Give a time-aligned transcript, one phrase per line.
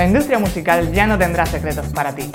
[0.00, 2.32] La industria musical ya no tendrá secretos para ti.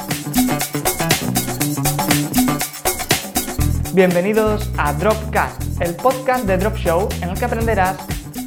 [3.92, 7.98] Bienvenidos a Dropcast, el podcast de Drop Show en el que aprenderás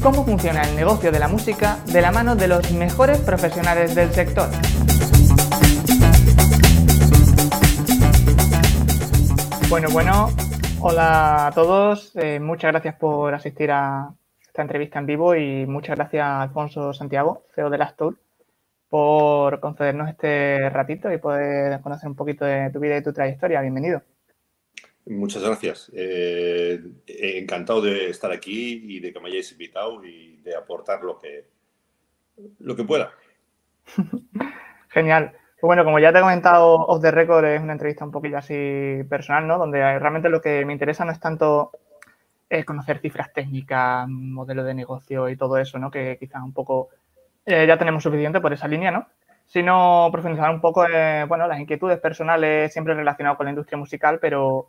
[0.01, 4.13] cómo funciona el negocio de la música de la mano de los mejores profesionales del
[4.13, 4.51] sector.
[9.69, 10.29] Bueno, bueno,
[10.79, 12.13] hola a todos.
[12.15, 16.93] Eh, muchas gracias por asistir a esta entrevista en vivo y muchas gracias a Alfonso
[16.93, 18.15] Santiago, CEO de Tour,
[18.89, 23.61] por concedernos este ratito y poder conocer un poquito de tu vida y tu trayectoria.
[23.61, 24.03] Bienvenido.
[25.07, 25.91] Muchas gracias.
[25.95, 31.19] Eh, encantado de estar aquí y de que me hayáis invitado y de aportar lo
[31.19, 31.47] que,
[32.59, 33.13] lo que pueda.
[34.89, 35.33] Genial.
[35.61, 38.39] Pues bueno, como ya te he comentado, Off the Record es una entrevista un poquillo
[38.39, 39.59] así personal, ¿no?
[39.59, 41.73] Donde realmente lo que me interesa no es tanto
[42.49, 45.91] eh, conocer cifras técnicas, modelo de negocio y todo eso, ¿no?
[45.91, 46.91] Que quizás un poco
[47.49, 49.09] eh, ya tenemos suficiente por esa línea, ¿no?
[49.47, 54.19] Sino profundizar un poco, en, bueno, las inquietudes personales siempre relacionadas con la industria musical,
[54.21, 54.67] pero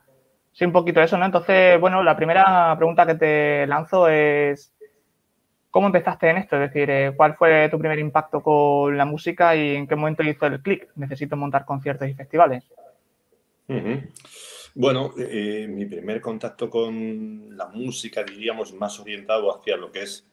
[0.51, 1.25] sí un poquito eso, ¿no?
[1.25, 4.73] Entonces, bueno, la primera pregunta que te lanzo es
[5.71, 6.55] ¿Cómo empezaste en esto?
[6.55, 10.23] Es decir, eh, ¿cuál fue tu primer impacto con la música y en qué momento
[10.23, 10.87] hizo el clic?
[10.95, 12.63] Necesito montar conciertos y festivales.
[14.73, 20.27] Bueno, eh, mi primer contacto con la música, diríamos, más orientado hacia lo que es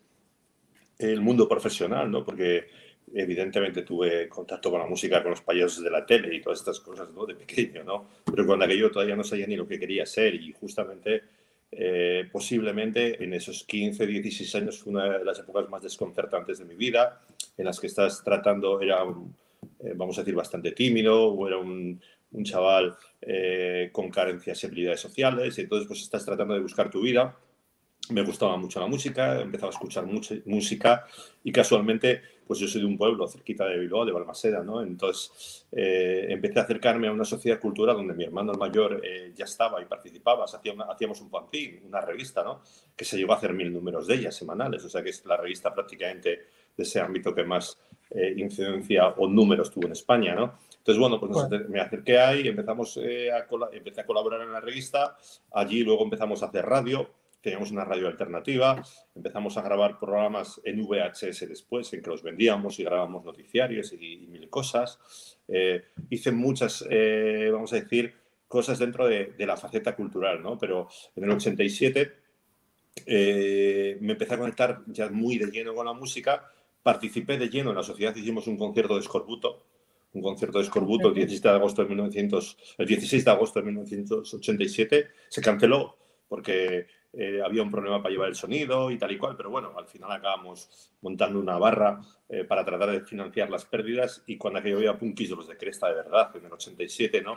[0.99, 2.25] el mundo profesional, ¿no?
[2.25, 2.67] Porque
[3.15, 6.81] evidentemente tuve contacto con la música, con los payasos de la tele y todas estas
[6.81, 7.25] cosas, ¿no?
[7.27, 8.09] De pequeño, ¿no?
[8.25, 11.23] Pero cuando aquello todavía no sabía ni lo que quería ser y justamente
[11.73, 16.65] eh, posiblemente en esos 15, 16 años fue una de las épocas más desconcertantes de
[16.65, 17.21] mi vida,
[17.57, 19.03] en las que estás tratando, era,
[19.81, 22.01] eh, vamos a decir, bastante tímido, o era un,
[22.43, 27.01] chaval eh, con carencias y habilidades sociales, y entonces pues estás tratando de buscar tu
[27.01, 27.35] vida.
[28.11, 31.07] Me gustaba mucho la música, empezaba a escuchar mucha música
[31.43, 34.81] y casualmente pues yo soy de un pueblo cerquita de Bilbao, de Balmaseda, ¿no?
[34.81, 39.33] Entonces eh, empecé a acercarme a una sociedad cultural donde mi hermano el mayor eh,
[39.35, 42.63] ya estaba y participaba, hacíamos un fanzine, una revista, ¿no?
[42.95, 45.37] Que se llevó a hacer mil números de ella semanales, o sea que es la
[45.37, 47.77] revista prácticamente de ese ámbito que más
[48.11, 50.59] eh, incidencia o números tuvo en España, ¿no?
[50.79, 55.17] Entonces, bueno, pues me acerqué ahí, empezamos a, empecé a colaborar en la revista,
[55.51, 57.11] allí luego empezamos a hacer radio,
[57.41, 58.83] teníamos una radio alternativa,
[59.15, 64.27] empezamos a grabar programas en VHS después, en que los vendíamos y grabamos noticiarios y,
[64.27, 65.39] mil cosas.
[65.47, 68.15] Eh, hice muchas, eh, vamos a decir,
[68.49, 70.59] cosas dentro de, la faceta cultural, ¿no?
[70.59, 72.13] Pero en el 87
[73.07, 76.51] eh, me empecé a conectar ya muy de lleno con la música,
[76.83, 79.65] participé de lleno en la sociedad, hicimos un concierto de Escorbuto,
[80.13, 83.67] un concierto de Escorbuto el 16 de agosto de, 1900, el 16 de, agosto de
[83.67, 85.97] 1987, se canceló
[86.29, 86.87] porque
[87.19, 89.87] eh, había un problema para llevar el sonido y tal y cual, pero bueno, al
[89.87, 94.77] final acabamos montando una barra eh, para tratar de financiar las pérdidas y cuando aquello
[94.77, 97.37] había punkis de los de Cresta de verdad, en el 87, ¿no?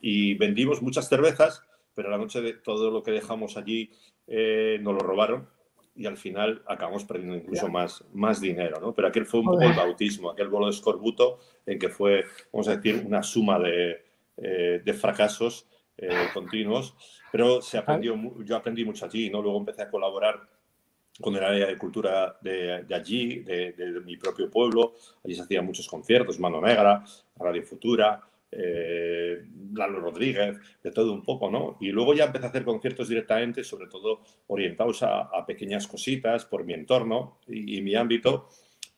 [0.00, 1.62] Y vendimos muchas cervezas,
[1.94, 3.90] pero la noche de todo lo que dejamos allí
[4.26, 5.46] eh, nos lo robaron
[5.94, 8.94] y al final acabamos perdiendo incluso más, más dinero, ¿no?
[8.94, 12.68] Pero aquel fue un poco el bautismo, aquel bolo de escorbuto en que fue, vamos
[12.68, 14.04] a decir, una suma de,
[14.36, 15.66] de fracasos
[15.98, 16.94] eh, continuos,
[17.32, 19.42] pero se aprendió, yo aprendí mucho allí, ¿no?
[19.42, 20.48] Luego empecé a colaborar
[21.20, 24.94] con el área de cultura de, allí, de, mi propio pueblo.
[25.24, 27.04] Allí se hacían muchos conciertos, Mano Negra,
[27.36, 28.20] Radio Futura,
[28.52, 29.44] eh,
[29.74, 31.76] Lalo Rodríguez, de todo un poco, ¿no?
[31.80, 36.64] Y luego ya empecé a hacer conciertos directamente, sobre todo orientados a, pequeñas cositas por
[36.64, 38.48] mi entorno y mi ámbito.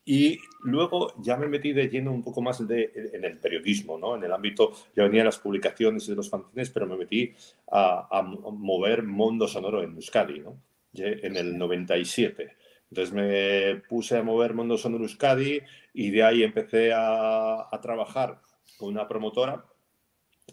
[0.03, 4.15] Y luego ya me metí de lleno un poco más de, en el periodismo, ¿no?
[4.15, 7.33] En el ámbito, ya venían las publicaciones de los fanzines, pero me metí
[7.71, 10.57] a, mover Mundo Sonoro en Euskadi, ¿no?
[10.93, 12.55] En el 97.
[12.89, 15.61] Entonces me puse a mover Mundo Sonoro Euskadi
[15.93, 18.41] y de ahí empecé a, a trabajar
[18.77, 19.63] con una promotora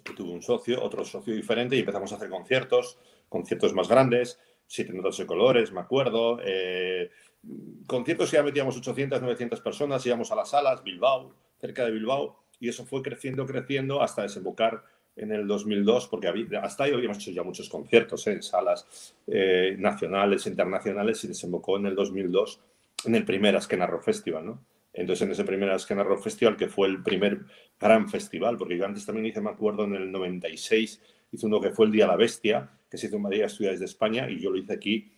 [0.04, 2.98] que tuvo un socio, otro socio diferente y empezamos a hacer conciertos,
[3.28, 7.10] conciertos más grandes, siete notas de colores, me acuerdo, eh,
[7.86, 12.68] conciertos ya metíamos 800, 900 personas, íbamos a las salas, Bilbao, cerca de Bilbao, y
[12.68, 14.82] eso fue creciendo, creciendo hasta desembocar
[15.16, 16.28] en el 2002, porque
[16.62, 18.32] hasta ahí habíamos hecho ya muchos conciertos ¿eh?
[18.32, 22.60] en salas eh, nacionales, internacionales, y desembocó en el 2002
[23.04, 24.64] en el primer Askena Festival, ¿no?
[24.92, 27.42] Entonces, en ese primer Askena Festival, que fue el primer
[27.78, 31.00] gran festival, porque yo antes también hice, me acuerdo, en el 96,
[31.30, 33.78] hice uno que fue el Día de la Bestia, que se hizo en varias ciudades
[33.78, 35.12] de España, y yo lo hice aquí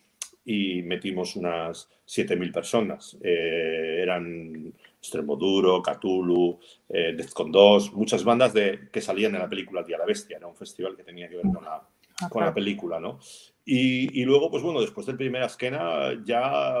[0.45, 3.17] y metimos unas 7.000 personas.
[3.21, 6.59] Eh, eran Extremoduro, Cthulhu,
[6.89, 10.37] eh, Defcon 2, muchas bandas de, que salían en la película Día la Bestia.
[10.37, 11.81] Era un festival que tenía que ver con la,
[12.29, 13.19] con la película, ¿no?
[13.63, 16.73] Y, y, luego, pues bueno, después del primer esquena ya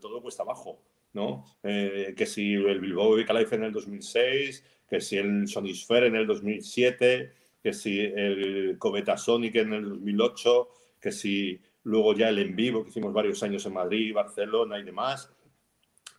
[0.00, 0.78] todo cuesta abajo.
[1.12, 1.44] ¿no?
[1.62, 6.26] Eh, que si el Bilbao Life en el 2006, que si el Sonisphere en el
[6.26, 7.32] 2007,
[7.62, 10.68] que si el Coveta Sonic en el 2008,
[11.00, 14.84] que si luego ya el en vivo que hicimos varios años en Madrid, Barcelona y
[14.84, 15.32] demás,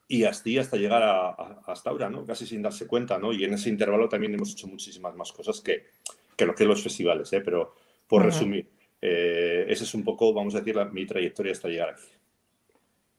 [0.07, 1.29] y así hasta llegar a,
[1.65, 2.25] hasta ahora, ¿no?
[2.25, 3.33] Casi sin darse cuenta, ¿no?
[3.33, 5.87] Y en ese intervalo también hemos hecho muchísimas más cosas que,
[6.35, 7.41] que lo que los festivales, ¿eh?
[7.41, 7.75] Pero
[8.07, 8.69] por resumir,
[9.01, 12.07] eh, esa es un poco, vamos a decir, mi trayectoria hasta llegar aquí.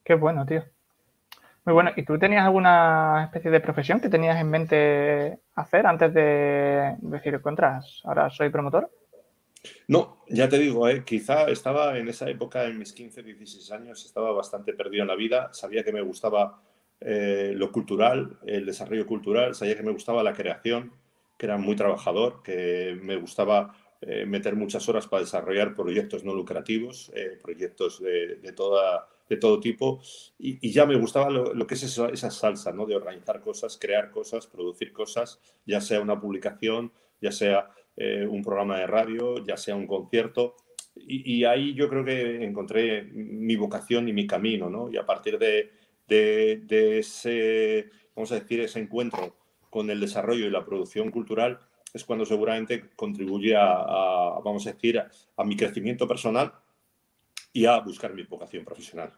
[0.04, 0.62] Qué bueno, tío.
[1.64, 1.90] Muy bueno.
[1.96, 7.34] ¿Y tú tenías alguna especie de profesión que tenías en mente hacer antes de decir,
[7.34, 8.90] encuentras, ahora soy promotor?
[9.88, 14.04] No, ya te digo, eh, quizá estaba en esa época, en mis 15, 16 años,
[14.04, 16.62] estaba bastante perdido en la vida, sabía que me gustaba
[17.00, 20.92] eh, lo cultural, el desarrollo cultural, sabía que me gustaba la creación,
[21.38, 26.34] que era muy trabajador, que me gustaba eh, meter muchas horas para desarrollar proyectos no
[26.34, 27.10] lucrativos,
[27.42, 28.52] proyectos de,
[29.40, 30.00] todo tipo,
[30.38, 32.86] y, ya me gustaba lo, que es esa, esa, salsa, ¿no?
[32.86, 38.42] de organizar cosas, crear cosas, producir cosas, ya sea una publicación, ya sea eh, un
[38.42, 40.56] programa de radio, ya sea un concierto.
[40.96, 44.90] Y, ahí yo creo que encontré mi vocación y mi camino, ¿no?
[44.92, 45.72] Y a partir de,
[46.06, 49.36] de, ese, vamos a decir, ese encuentro
[49.70, 51.58] con el desarrollo y la producción cultural,
[51.92, 56.52] es cuando seguramente contribuye a, vamos a decir, a, mi crecimiento personal
[57.52, 59.12] y a buscar mi vocación profesional.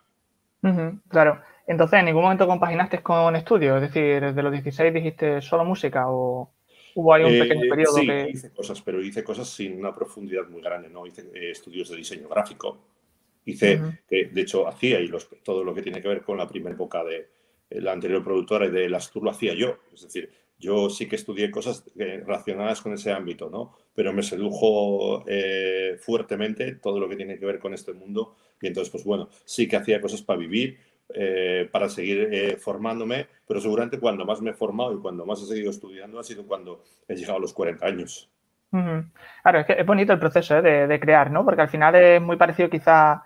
[1.09, 1.43] claro.
[1.67, 3.83] Entonces, ¿en ningún momento compaginaste con estudios?
[3.83, 6.51] Es decir, desde los 16 dijiste solo música o,
[6.97, 10.49] ¿Hubo ahí un pequeño eh, periodo sí, hice cosas, pero hice cosas sin una profundidad
[10.49, 11.07] muy grande, ¿no?
[11.07, 12.79] Hice eh, estudios de diseño gráfico,
[13.45, 13.79] hice,
[14.09, 17.05] de hecho, hacía y los, todo lo que tiene que ver con la primera época
[17.05, 17.29] de
[17.69, 19.77] eh, la anterior productora y de Las lo hacía yo.
[19.93, 23.77] Es decir, yo sí que estudié cosas relacionadas con ese ámbito, ¿no?
[23.95, 25.23] Pero me sedujo
[26.01, 29.69] fuertemente todo lo que tiene que ver con este mundo y entonces, pues bueno, sí
[29.69, 34.51] que hacía cosas para vivir, eh, para seguir eh, formándome, pero seguramente cuando más me
[34.51, 37.53] he formado y cuando más he seguido estudiando ha sido cuando he llegado a los
[37.53, 38.29] 40 años.
[38.71, 40.87] Claro, es que es bonito el proceso ¿eh?
[40.87, 41.45] de, crear, ¿no?
[41.45, 43.23] Porque al final es muy parecido quizá...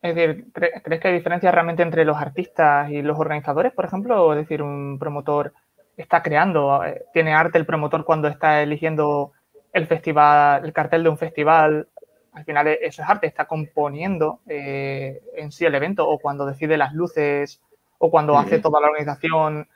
[0.00, 4.32] Es decir, ¿crees que hay diferencia realmente entre los artistas y los organizadores, por ejemplo?
[4.32, 5.52] Es decir, un promotor
[5.96, 6.82] está creando,
[7.12, 9.32] tiene arte el promotor cuando está eligiendo
[9.72, 11.88] el festival, el cartel de un festival,
[12.34, 16.76] al final eso es arte, está componiendo eh, en sí el evento o cuando decide
[16.76, 17.60] las luces
[17.98, 19.68] o cuando hace toda la organización.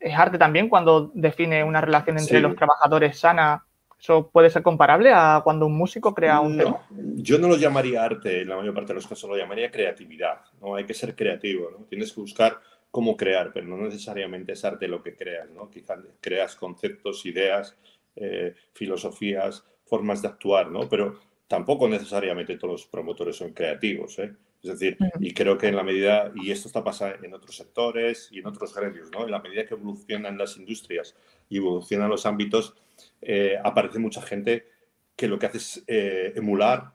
[0.00, 3.64] Es arte también cuando define una relación entre los trabajadores sana.
[3.98, 6.86] ¿Eso puede ser comparable a cuando un músico crea un tema?
[6.90, 10.40] Yo no lo llamaría arte, en la mayor parte de los casos lo llamaría creatividad.
[10.60, 10.74] ¿no?
[10.74, 11.84] Hay que ser creativo, ¿no?
[11.86, 12.60] tienes que buscar
[12.90, 15.48] cómo crear, pero no necesariamente es arte lo que creas.
[15.50, 15.70] ¿no?
[15.70, 17.76] Quizás creas conceptos, ideas,
[18.16, 20.88] eh, filosofías, formas de actuar, ¿no?
[20.88, 21.18] pero
[21.48, 24.18] tampoco necesariamente todos los promotores son creativos.
[24.18, 24.34] ¿eh?
[24.62, 28.28] Es decir, y creo que en la medida, y esto está pasando en otros sectores
[28.32, 29.24] y en otros gremios, ¿no?
[29.24, 31.14] en la medida que evolucionan las industrias
[31.48, 32.74] y evolucionan los ámbitos,
[33.22, 34.66] eh, aparece mucha gente
[35.14, 36.92] que lo que hace es eh, emular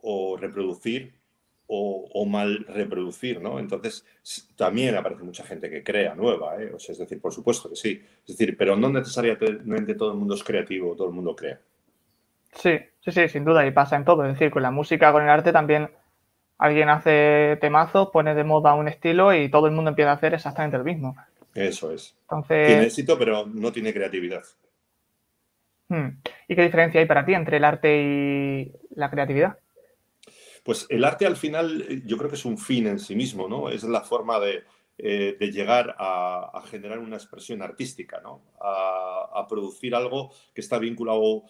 [0.00, 1.14] o reproducir
[1.68, 3.58] o, mal reproducir, ¿no?
[3.58, 4.06] Entonces,
[4.54, 6.72] también aparece mucha gente que crea nueva, ¿eh?
[6.76, 8.00] es decir, por supuesto que sí.
[8.24, 11.60] Es decir, pero no necesariamente todo el mundo es creativo, todo el mundo crea.
[12.54, 14.24] Sí, sí, sí, sin duda, y pasa en todo.
[14.24, 15.90] Es decir, con la música, con el arte también
[16.58, 20.34] alguien hace temazos, pone de moda un estilo y todo el mundo empieza a hacer
[20.34, 21.16] exactamente el mismo.
[21.54, 22.14] Eso es.
[22.48, 24.42] Tiene éxito, pero no tiene creatividad.
[25.88, 26.18] Hmm.
[26.48, 29.58] ¿Y qué diferencia hay para ti entre el arte y la creatividad?
[30.64, 33.70] Pues el arte al final yo creo que es un fin en sí mismo, ¿no?
[33.70, 34.64] Es la forma de,
[34.98, 38.42] eh, llegar a, generar una expresión artística, ¿no?
[38.60, 41.44] A, a, producir algo que está vinculado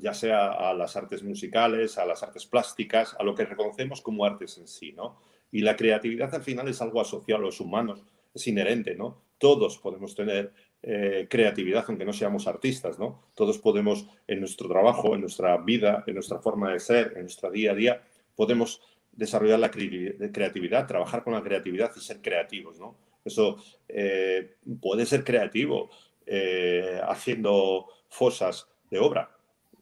[0.00, 4.24] ya sea a las artes musicales, a las artes plásticas, a lo que reconocemos como
[4.24, 5.20] artes en sí, ¿no?
[5.52, 8.02] Y la creatividad al final es algo asociado a los humanos,
[8.34, 9.22] es inherente, ¿no?
[9.38, 13.22] Todos podemos tener eh, creatividad aunque no seamos artistas, ¿no?
[13.34, 17.50] Todos podemos en nuestro trabajo, en nuestra vida, en nuestra forma de ser, en nuestro
[17.50, 18.02] día a día,
[18.34, 18.80] podemos
[19.12, 22.96] desarrollar la creatividad, trabajar con la creatividad y ser creativos, ¿no?
[23.24, 23.56] Eso
[23.88, 25.90] eh, puede ser creativo
[26.26, 29.35] eh, haciendo fosas de obra,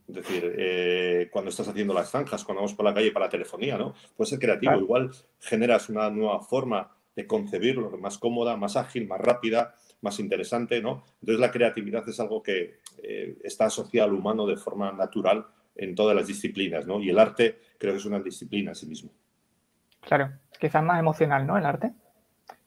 [0.09, 3.31] es decir, eh, cuando estás haciendo las zanjas, cuando vamos por la calle para la
[3.31, 3.95] telefonía, ¿no?
[4.17, 4.77] Puede ser creativo.
[4.77, 10.83] Igual generas una nueva forma de concebirlo, más cómoda, más ágil, más rápida, más interesante,
[10.83, 11.05] ¿no?
[11.21, 15.95] Entonces la creatividad es algo que eh, está asociado al humano de forma natural en
[15.95, 17.01] todas las disciplinas, ¿no?
[17.01, 19.11] Y el arte creo que es una disciplina en sí mismo.
[20.01, 21.57] Claro, quizás más emocional, ¿no?
[21.57, 21.93] El arte.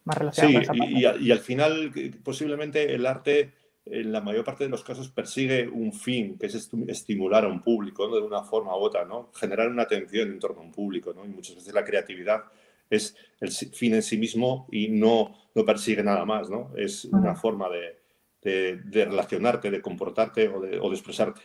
[0.06, 1.92] Más relacionado sí, y, y al final
[2.24, 3.54] posiblemente el arte
[3.92, 7.62] en la mayor parte de los casos persigue un fin, que es estimular a un
[7.62, 9.30] público de una forma u otra, ¿no?
[9.34, 11.14] generar una atención en torno a un público.
[11.14, 11.26] ¿no?
[11.26, 12.44] Y muchas veces la creatividad
[12.90, 16.72] es el fin en sí mismo y no, no persigue nada más, ¿no?
[16.78, 18.00] Es una forma de,
[18.42, 21.42] de, relacionarte, de comportarte o de, o de expresarte.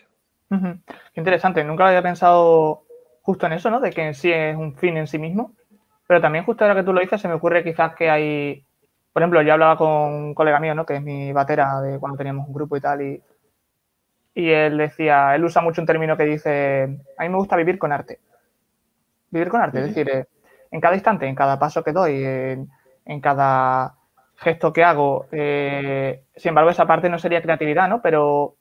[0.49, 2.85] Qué interesante, nunca había pensado
[3.23, 3.81] justo en eso, ¿no?
[3.81, 5.55] De que en sí es un fin en sí mismo.
[6.07, 8.67] Pero también justo ahora que tú lo dices, se me ocurre quizás que hay,
[9.13, 10.87] por ejemplo, yo hablaba con un colega mío, ¿no?
[10.87, 13.23] Que es mi batera de cuando teníamos un grupo y tal, y,
[14.35, 17.79] y él decía, él usa mucho un término que dice, a mí me gusta vivir
[17.79, 18.21] con arte.
[19.31, 20.27] Vivir con arte, es decir, eh,
[20.71, 23.95] en cada instante, en cada paso que doy, en, cada
[24.37, 25.27] gesto que hago.
[25.31, 28.01] Eh, sin embargo, esa parte no sería creatividad, ¿no?
[28.01, 28.57] Pero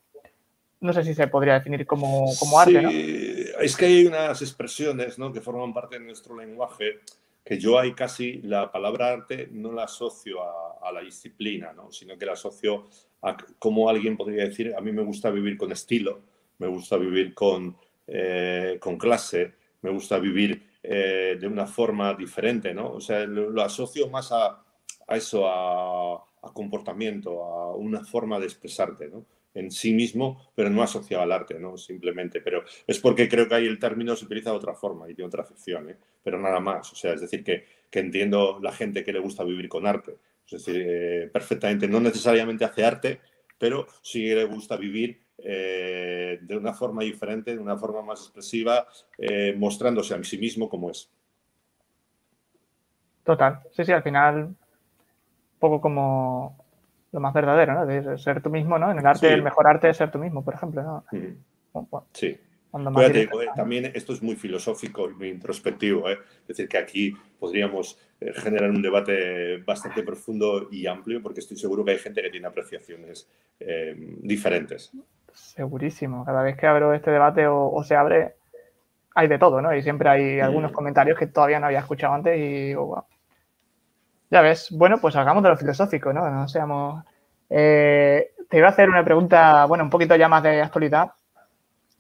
[0.82, 2.90] no sé si se podría definir como, como arte, ¿no?
[2.90, 5.32] Es que hay unas expresiones ¿no?
[5.32, 7.00] que forman parte de nuestro lenguaje
[7.44, 11.92] que yo hay casi la palabra arte no la asocio a, la disciplina, ¿no?
[11.92, 12.88] sino que la asocio
[13.22, 16.22] a cómo alguien podría decir, a mí me gusta vivir con estilo,
[16.58, 22.74] me gusta vivir con, eh, con clase, me gusta vivir eh, de una forma diferente,
[22.74, 22.94] ¿no?
[22.94, 24.64] O sea, lo, asocio más a,
[25.08, 29.26] a eso, a, a, comportamiento, a una forma de expresarte, ¿no?
[29.54, 31.78] En sí mismo, pero no asociado al arte, ¿no?
[31.78, 32.42] Simplemente.
[32.42, 35.24] Pero es porque creo que ahí el término se utiliza de otra forma y de
[35.24, 35.98] otra acepción, ¿eh?
[36.24, 36.92] Pero nada más.
[36.92, 40.18] O sea, es decir, que, que entiendo la gente que le gusta vivir con arte.
[40.46, 43.22] Es decir, eh, perfectamente, no necesariamente hace arte,
[43.58, 48.88] pero sí le gusta vivir eh, de una forma diferente, de una forma más expresiva,
[49.56, 51.10] mostrándose a sí mismo como es.
[53.24, 53.62] Total.
[53.72, 54.56] Sí, sí, al final,
[55.60, 56.61] poco como
[57.12, 57.86] lo más verdadero, ¿no?
[57.86, 58.92] De ser tú mismo, ¿no?
[58.92, 61.06] En el arte, el mejor arte es ser tú mismo, por ejemplo, ¿no?
[62.14, 62.38] sí.
[62.74, 66.18] Eh, también esto es muy filosófico y muy introspectivo, ¿eh?
[66.44, 71.58] Es decir, que aquí podríamos eh, generar un debate bastante profundo y amplio, porque estoy
[71.58, 74.92] seguro que hay gente que tiene apreciaciones eh, diferentes.
[75.34, 76.24] Segurísimo.
[76.24, 78.36] Cada vez que abro este debate o, se abre,
[79.16, 79.76] hay de todo, ¿no?
[79.76, 83.04] Y siempre hay algunos comentarios que todavía no había escuchado antes y wow,
[84.32, 84.70] ya ves.
[84.72, 86.28] Bueno, pues hagamos de lo filosófico, ¿no?
[86.30, 87.04] No seamos.
[87.50, 91.12] Eh, te iba a hacer una pregunta, bueno, un poquito ya más de actualidad,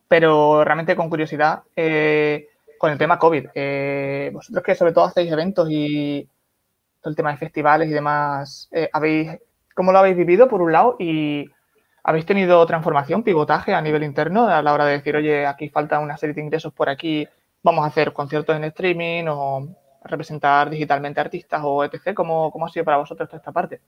[0.07, 2.47] pero realmente con curiosidad, eh,
[2.79, 3.47] con el tema COVID.
[3.53, 6.27] Eh, vosotros que sobre todo hacéis eventos y
[7.01, 9.31] todo el tema de festivales y demás, habéis,
[9.75, 10.95] ¿cómo lo habéis vivido por un lado?
[10.99, 11.49] Y
[12.03, 15.99] habéis tenido transformación, pivotaje a nivel interno a la hora de decir, oye, aquí falta
[15.99, 17.27] una serie de ingresos por aquí,
[17.63, 19.67] vamos a hacer conciertos en streaming o
[20.03, 22.13] representar digitalmente artistas o etc.
[22.13, 23.81] ¿Cómo, cómo ha sido para vosotros toda esta parte?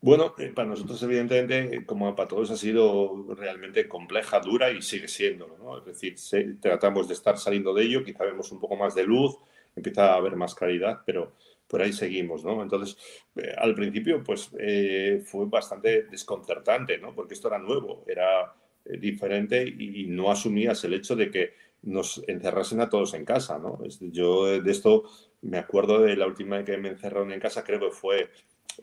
[0.00, 5.08] Bueno, eh, para nosotros evidentemente, como para todos, ha sido realmente compleja, dura y sigue
[5.08, 5.56] siendo.
[5.58, 5.78] ¿no?
[5.78, 9.36] Es decir, tratamos de estar saliendo de ello, quizá vemos un poco más de luz,
[9.74, 11.32] empieza a haber más claridad, pero
[11.66, 12.62] por ahí seguimos, ¿no?
[12.62, 12.96] Entonces,
[13.36, 17.14] eh, al principio, pues eh, fue bastante desconcertante, ¿no?
[17.14, 22.80] Porque esto era nuevo, era diferente y no asumías el hecho de que nos encerrasen
[22.80, 23.78] a todos en casa, ¿no?
[24.00, 25.04] Yo de esto
[25.42, 28.30] me acuerdo de la última vez que me encerraron en casa, creo que fue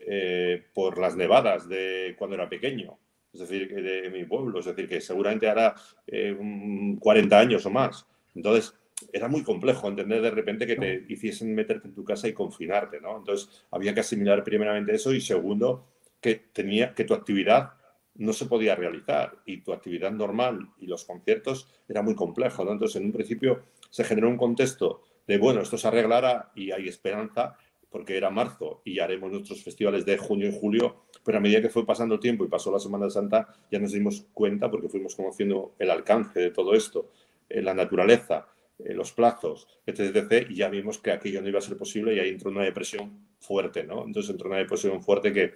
[0.00, 2.98] eh, por las nevadas de cuando era pequeño,
[3.32, 5.74] es decir, de mi pueblo, es decir, que seguramente hará
[6.06, 8.06] 40 eh, años o más.
[8.34, 8.74] Entonces,
[9.12, 13.00] era muy complejo entender de repente que te hiciesen meterte en tu casa y confinarte,
[13.00, 13.18] ¿no?
[13.18, 15.86] Entonces, había que asimilar primeramente eso y segundo,
[16.20, 17.74] que tenía que tu actividad
[18.18, 22.62] no se podía realizar y tu actividad normal y los conciertos era muy complejo.
[22.62, 26.88] Entonces, en un principio se generó un contexto de, bueno, esto se arreglará y hay
[26.88, 27.56] esperanza
[27.90, 31.70] porque era marzo y haremos nuestros festivales de junio y julio, pero a medida que
[31.70, 35.14] fue pasando el tiempo y pasó la Semana Santa, ya nos dimos cuenta porque fuimos
[35.14, 37.10] conociendo el alcance de todo esto,
[37.48, 41.62] eh, la naturaleza, eh, los plazos, etc, y ya vimos que aquello no iba a
[41.62, 44.04] ser posible y ahí entró una depresión fuerte, ¿no?
[44.04, 45.54] Entonces entró una depresión fuerte que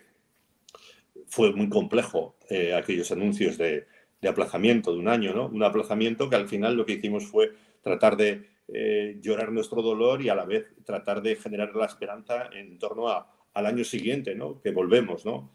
[1.31, 3.87] fue muy complejo eh, aquellos anuncios de,
[4.29, 5.47] aplazamiento de un año, ¿no?
[5.47, 10.21] Un aplazamiento que al final lo que hicimos fue tratar de eh, llorar nuestro dolor
[10.21, 14.35] y a la vez tratar de generar la esperanza en torno a, al año siguiente,
[14.35, 14.61] ¿no?
[14.61, 15.51] Que volvemos, ¿no?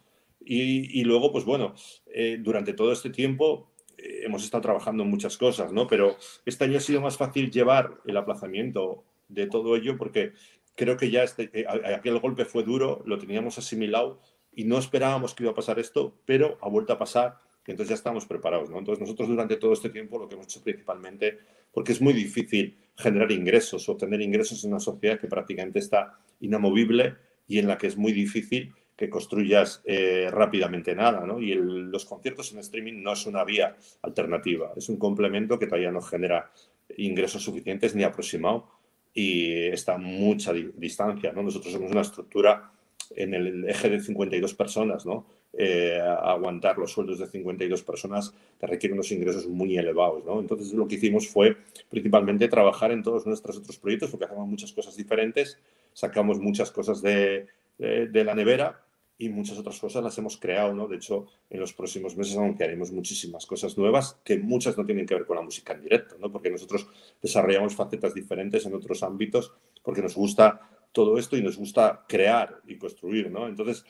[0.47, 1.73] Y, luego, pues bueno,
[2.07, 5.87] eh, durante todo este tiempo hemos estado trabajando en muchas cosas, ¿no?
[5.87, 10.33] Pero este año ha sido más fácil llevar el aplazamiento de todo ello porque
[10.75, 14.19] creo que ya este, aquel golpe fue duro, lo teníamos asimilado
[14.55, 17.89] y no esperábamos que iba a pasar esto, pero ha vuelto a pasar y entonces
[17.89, 18.69] ya estamos preparados.
[18.69, 18.77] ¿no?
[18.77, 21.39] Entonces nosotros durante todo este tiempo lo que hemos hecho principalmente,
[21.71, 27.15] porque es muy difícil generar ingresos, obtener ingresos en una sociedad que prácticamente está inamovible
[27.47, 31.25] y en la que es muy difícil que construyas eh, rápidamente nada.
[31.25, 31.41] ¿no?
[31.41, 35.91] Y los conciertos en streaming no es una vía alternativa, es un complemento que todavía
[35.91, 36.51] no genera
[36.97, 38.69] ingresos suficientes ni aproximado
[39.13, 41.31] y está a mucha distancia.
[41.33, 41.41] ¿no?
[41.41, 42.71] Nosotros somos una estructura
[43.15, 45.25] en el eje de 52 personas, ¿no?
[45.57, 50.39] Eh, aguantar los sueldos de 52 personas te requiere unos ingresos muy elevados, ¿no?
[50.41, 51.55] Entonces lo que hicimos fue
[51.89, 55.57] principalmente trabajar en todos nuestros otros proyectos, porque hacemos muchas cosas diferentes,
[55.93, 57.47] sacamos muchas cosas de,
[57.77, 58.81] de, la nevera
[59.17, 60.89] y muchas otras cosas las hemos creado, ¿no?
[60.89, 65.05] De hecho, en los próximos meses aunque haremos muchísimas cosas nuevas que muchas no tienen
[65.05, 66.29] que ver con la música en directo, ¿no?
[66.31, 66.85] Porque nosotros
[67.21, 72.61] desarrollamos facetas diferentes en otros ámbitos porque nos gusta todo esto y nos gusta crear
[72.65, 73.49] y construir, ¿no?
[73.49, 73.85] Entonces,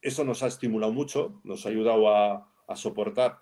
[0.00, 3.38] eso nos ha estimulado mucho, nos ha ayudado a, soportar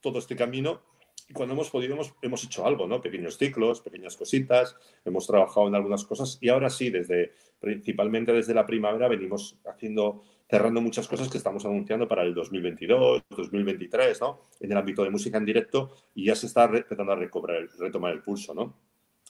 [0.00, 0.82] todo este camino
[1.28, 3.00] y cuando hemos podido hemos, hemos, hecho algo, ¿no?
[3.00, 8.54] Pequeños ciclos, pequeñas cositas, hemos trabajado en algunas cosas y ahora sí, desde principalmente desde
[8.54, 14.40] la primavera venimos haciendo, cerrando muchas cosas que estamos anunciando para el 2022, 2023, ¿no?
[14.60, 18.12] En el ámbito de música en directo y ya se está empezando a recobrar, retomar
[18.12, 18.76] el pulso, ¿no?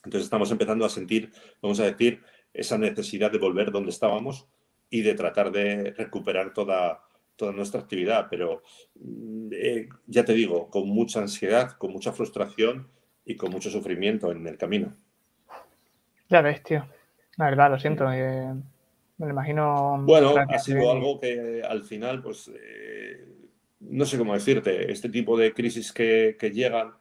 [0.05, 2.23] Entonces estamos empezando a sentir, vamos a decir,
[2.59, 4.47] esa necesidad de volver donde estábamos
[4.91, 7.05] y de tratar de recuperar toda,
[7.37, 8.63] toda nuestra actividad, pero
[8.97, 12.89] mm, eh, ya te digo, con mucha ansiedad, con mucha frustración
[13.25, 14.97] y con mucho sufrimiento en el camino.
[16.29, 16.87] Ya ves, tío.
[17.37, 18.11] La verdad, lo siento.
[18.13, 18.53] Eh,
[19.19, 20.03] me lo imagino.
[20.03, 23.25] Bueno, ha sido algo que al final, pues, eh,
[23.81, 26.95] no sé cómo decirte, este tipo de crisis que, que, llegan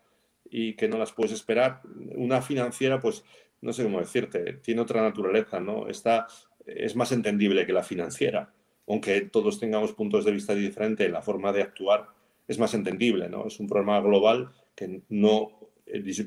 [0.49, 1.81] y que no las puedes esperar,
[2.15, 3.23] una financiera, pues,
[3.61, 5.87] no sé cómo decirte, tiene otra naturaleza, ¿no?
[5.87, 6.27] Está,
[6.65, 8.53] es más entendible que la financiera
[8.87, 12.07] aunque todos tengamos puntos de vista diferentes en la forma de actuar,
[12.47, 13.47] es más entendible, ¿no?
[13.47, 15.51] Es un problema global que no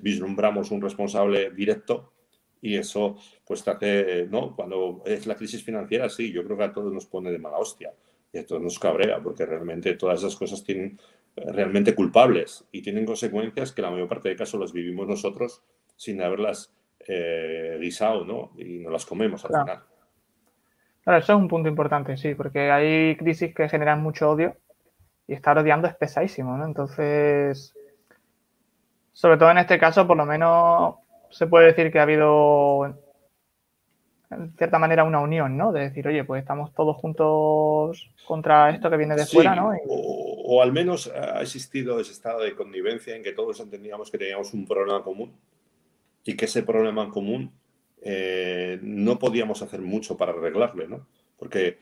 [0.03, 2.13] vislumbramos un responsable directo
[2.63, 4.55] y eso pues te hace, ¿no?
[4.55, 7.59] Cuando es la crisis financiera, sí, yo creo que a todos nos pone de mala
[7.59, 7.95] hostia
[8.33, 11.01] y a todos nos cabrea porque realmente todas esas cosas tienen
[11.37, 15.63] eh, realmente culpables y tienen consecuencias que la mayor parte de casos las vivimos nosotros
[15.97, 16.71] sin haberlas
[17.07, 18.53] eh, guisado, ¿no?
[18.57, 19.83] Y no las comemos al final.
[21.03, 24.57] Claro, eso es un punto importante, sí, porque hay crisis que generan mucho odio
[25.27, 26.65] y estar odiando es pesadísimo, ¿no?
[26.65, 27.75] Entonces,
[29.13, 30.97] sobre todo en este caso, por lo menos
[31.31, 32.85] se puede decir que ha habido,
[34.31, 35.73] en cierta manera, una unión, ¿no?
[35.73, 39.71] De decir, oye, pues estamos todos juntos contra esto que viene de fuera, ¿no?
[39.89, 44.19] O, o, al menos ha existido ese estado de connivencia en que todos entendíamos que
[44.19, 45.33] teníamos un problema común
[46.25, 47.53] y que ese problema en común
[48.03, 51.07] eh, no podíamos hacer mucho para arreglarle, ¿no?
[51.39, 51.79] Porque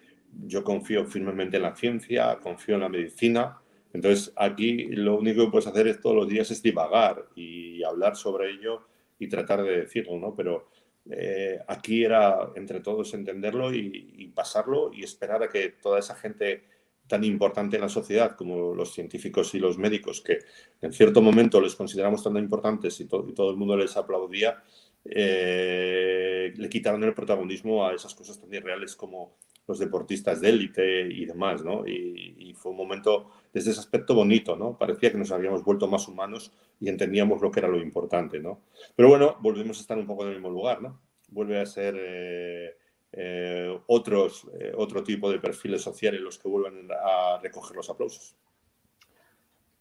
[0.47, 3.61] yo confío firmemente en la ciencia, confío en la medicina.
[3.93, 8.17] Entonces, aquí lo único que puedes hacer es todos los días es divagar y hablar
[8.17, 8.87] sobre ello
[9.19, 10.35] y tratar de decirlo, ¿no?
[10.35, 10.69] Pero
[11.11, 16.15] eh, aquí era entre todos entenderlo y, y, pasarlo y esperar a que toda esa
[16.15, 16.65] gente
[17.09, 20.39] tan importante en la sociedad como los científicos y los médicos, que
[20.81, 24.63] en cierto momento les consideramos tan importantes y, to y todo el mundo les aplaudía,
[25.05, 31.09] eh, le quitaron el protagonismo a esas cosas tan irreales como los deportistas de élite
[31.13, 31.87] y demás, ¿no?
[31.87, 34.77] Y, fue un momento desde ese aspecto bonito, ¿no?
[34.77, 38.63] Parecía que nos habíamos vuelto más humanos y entendíamos lo que era lo importante, ¿no?
[38.97, 41.01] Pero bueno, volvemos a estar un poco en el mismo lugar, ¿no?
[41.29, 42.78] Vuelve a ser eh,
[43.13, 48.37] eh, otros, otro tipo de perfiles sociales los que vuelven a recoger los aplausos.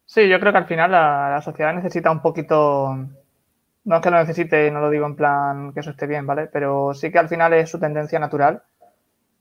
[0.05, 2.95] Sí, yo creo que al final la, la sociedad necesita un poquito
[3.87, 6.47] no es que lo necesite, no lo digo en plan que eso esté bien, ¿vale?
[6.47, 8.61] Pero sí que al final es su tendencia natural.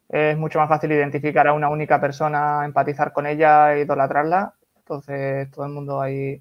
[0.09, 4.55] Es mucho más fácil identificar a una única persona, empatizar con ella idolatrarla.
[4.79, 6.41] Entonces, todo el mundo ahí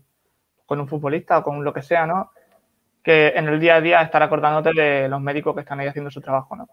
[0.68, 2.32] con un futbolista o con lo que sea, ¿no?
[3.04, 6.12] Que en el día a día estar acordándote de los médicos que están ahí haciendo
[6.12, 6.70] su trabajo, ¿no?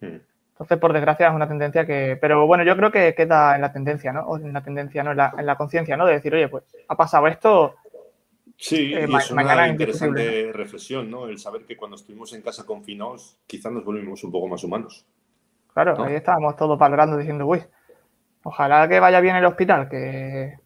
[0.00, 2.18] Entonces, por desgracia, es una tendencia que.
[2.20, 4.22] Pero bueno, yo creo que queda en la tendencia, ¿no?
[4.22, 5.12] O en la tendencia, ¿no?
[5.12, 6.06] En la, en la conciencia, ¿no?
[6.06, 7.76] De decir, oye, pues ha pasado esto,
[8.60, 11.26] Sí, eh, es una interesante reflexión, ¿no?
[11.26, 15.06] El saber que cuando estuvimos en casa confinados, quizás nos volvimos un poco más humanos.
[15.72, 17.62] Claro, ahí estábamos todos valorando diciendo, uy,
[18.42, 20.58] ojalá que vaya bien el hospital, que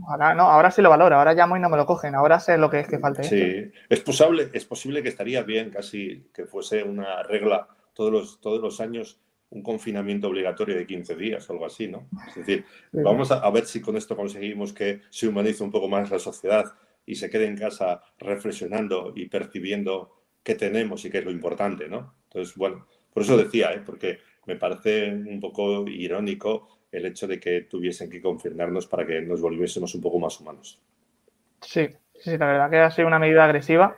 [0.00, 2.56] ojalá, no, ahora sí lo valoro, ahora llamo y no me lo cogen, ahora sé
[2.56, 3.24] lo que es que falta.
[3.24, 8.40] Sí, es posible, es posible que estaría bien casi que fuese una regla todos los,
[8.40, 12.08] todos los años un confinamiento obligatorio de 15 días o algo así, ¿no?
[12.28, 15.88] Es decir, vamos a, a, ver si con esto conseguimos que se humanice un poco
[15.88, 16.64] más la sociedad
[17.06, 21.88] y se quede en casa reflexionando y percibiendo qué tenemos y qué es lo importante,
[21.88, 22.14] ¿no?
[22.24, 23.82] Entonces, bueno, por eso decía, ¿eh?
[23.84, 29.20] porque me parece un poco irónico el hecho de que tuviesen que confirmarnos para que
[29.22, 30.80] nos volviésemos un poco más humanos.
[31.60, 33.96] Sí, sí, la verdad que ha sido una medida agresiva,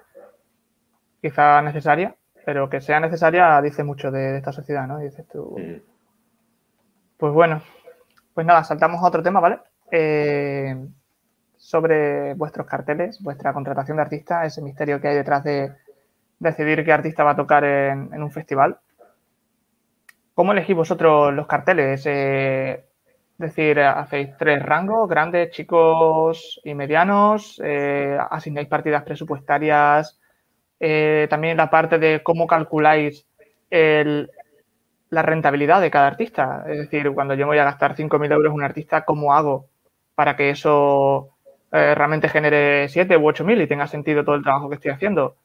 [1.21, 2.15] quizá necesaria,
[2.47, 5.01] pero que sea necesaria dice mucho de, esta sociedad, ¿no?
[5.01, 5.57] Dices tú.
[5.59, 5.83] Mm.
[7.17, 7.61] Pues bueno,
[8.33, 9.59] pues nada, saltamos a otro tema, ¿vale?
[9.91, 10.77] Eh,
[11.57, 15.73] sobre vuestros carteles, vuestra contratación de artista, ese misterio que hay detrás de
[16.39, 18.79] decidir qué artista va a tocar en, un festival.
[20.33, 22.07] ¿Cómo elegís vosotros los carteles?
[22.07, 27.61] Eh, es decir, ¿hacéis tres rangos, grandes, chicos y medianos?
[27.65, 30.21] Eh, ¿Asignáis partidas presupuestarias?
[30.79, 33.27] Eh, también la parte de cómo calculáis
[33.71, 34.31] el,
[35.11, 36.65] la rentabilidad de cada artista.
[36.69, 39.67] Es decir, cuando yo voy a gastar 5.000 euros en un artista, ¿cómo hago
[40.15, 41.31] para que eso
[41.73, 45.37] eh, realmente genere 7 u 8.000 y tenga sentido todo el trabajo que estoy haciendo?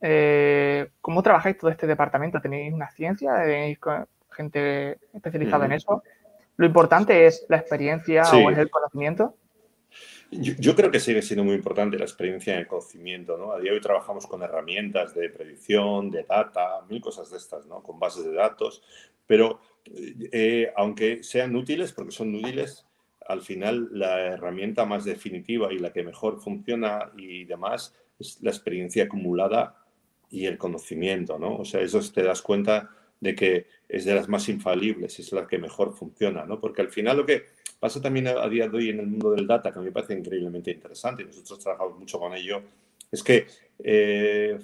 [0.00, 2.40] Eh, ¿Cómo trabajáis todo este departamento?
[2.40, 3.34] ¿Tenéis una ciencia?
[3.36, 3.78] ¿Tenéis
[4.30, 6.02] gente especializada en eso?
[6.56, 9.34] ¿Lo importante es la experiencia o es el conocimiento?
[10.34, 13.52] Yo, creo que sigue siendo muy importante la experiencia en el conocimiento, ¿no?
[13.52, 17.66] A día de hoy trabajamos con herramientas de predicción, de data, mil cosas de estas,
[17.66, 17.82] ¿no?
[17.82, 18.82] Con bases de datos,
[19.26, 19.60] pero
[20.32, 22.86] eh, aunque sean útiles, porque son útiles,
[23.26, 28.50] al final la herramienta más definitiva y la que mejor funciona y demás es la
[28.50, 29.84] experiencia acumulada
[30.30, 31.56] y el conocimiento, ¿no?
[31.56, 32.88] O sea, eso te das cuenta
[33.20, 36.58] de que es de las más infalibles, es la que mejor funciona, ¿no?
[36.58, 37.44] Porque al final lo que
[37.82, 39.92] pasa también a, día de hoy en el mundo del data, que a mí me
[39.92, 42.62] parece increíblemente interesante, nosotros trabajamos mucho con ello,
[43.10, 43.48] es que
[43.82, 44.56] eh,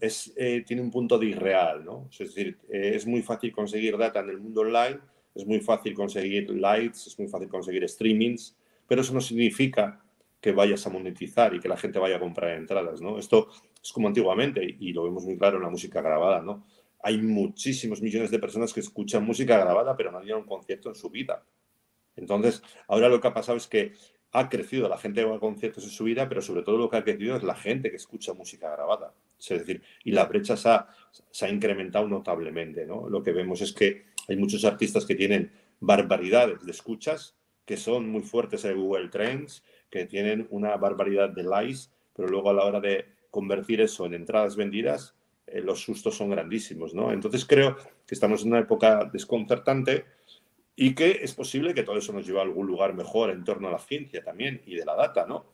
[0.00, 2.08] eh, tiene un punto de irreal, ¿no?
[2.10, 5.00] Es decir, eh, es muy fácil conseguir data en el mundo online,
[5.34, 8.56] es muy fácil conseguir lights, es muy fácil conseguir streamings,
[8.88, 10.02] pero eso no significa
[10.40, 13.18] que vayas a monetizar y que la gente vaya a comprar entradas, ¿no?
[13.18, 13.48] Esto
[13.82, 16.64] es como antiguamente y lo vemos muy claro en la música grabada, ¿no?
[17.02, 20.46] Hay muchísimos millones de personas que escuchan música grabada pero no han ido a un
[20.46, 21.44] concierto en su vida.
[22.16, 23.92] Entonces, ahora lo que ha pasado es que
[24.32, 26.88] ha crecido la gente que va a conciertos en su vida, pero sobre todo lo
[26.88, 29.12] que ha crecido es la gente que escucha música grabada.
[29.38, 32.86] Es decir, y la brecha se ha, incrementado notablemente.
[32.86, 33.08] ¿no?
[33.08, 38.08] Lo que vemos es que hay muchos artistas que tienen barbaridades de escuchas, que son
[38.08, 42.64] muy fuertes en Google Trends, que tienen una barbaridad de likes, pero luego a la
[42.64, 45.14] hora de convertir eso en entradas vendidas,
[45.46, 46.94] eh, los sustos son grandísimos.
[46.94, 47.12] ¿no?
[47.12, 50.06] Entonces creo que estamos en una época desconcertante
[50.74, 53.68] y que es posible que todo eso nos lleve a algún lugar mejor en torno
[53.68, 55.44] a la ciencia también y de la data, ¿no?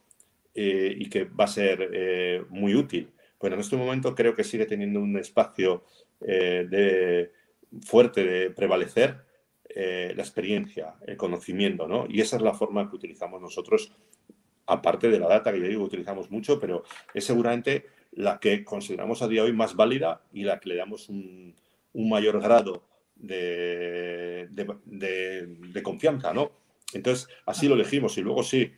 [0.54, 3.10] Eh, y que va a ser eh, muy útil.
[3.40, 5.84] Bueno, en este momento creo que sigue teniendo un espacio
[6.20, 7.32] eh, de,
[7.84, 9.26] fuerte de prevalecer
[9.70, 12.06] la experiencia, el conocimiento, ¿no?
[12.08, 13.92] Y esa es la forma que utilizamos nosotros,
[14.66, 16.82] aparte de la data que yo digo utilizamos mucho, pero
[17.14, 20.76] es seguramente la que consideramos a día de hoy más válida y la que le
[20.76, 21.54] damos un,
[21.92, 22.82] un mayor grado
[23.18, 26.52] de, de, confianza, ¿no?
[26.92, 28.72] Entonces, así lo elegimos y luego sí,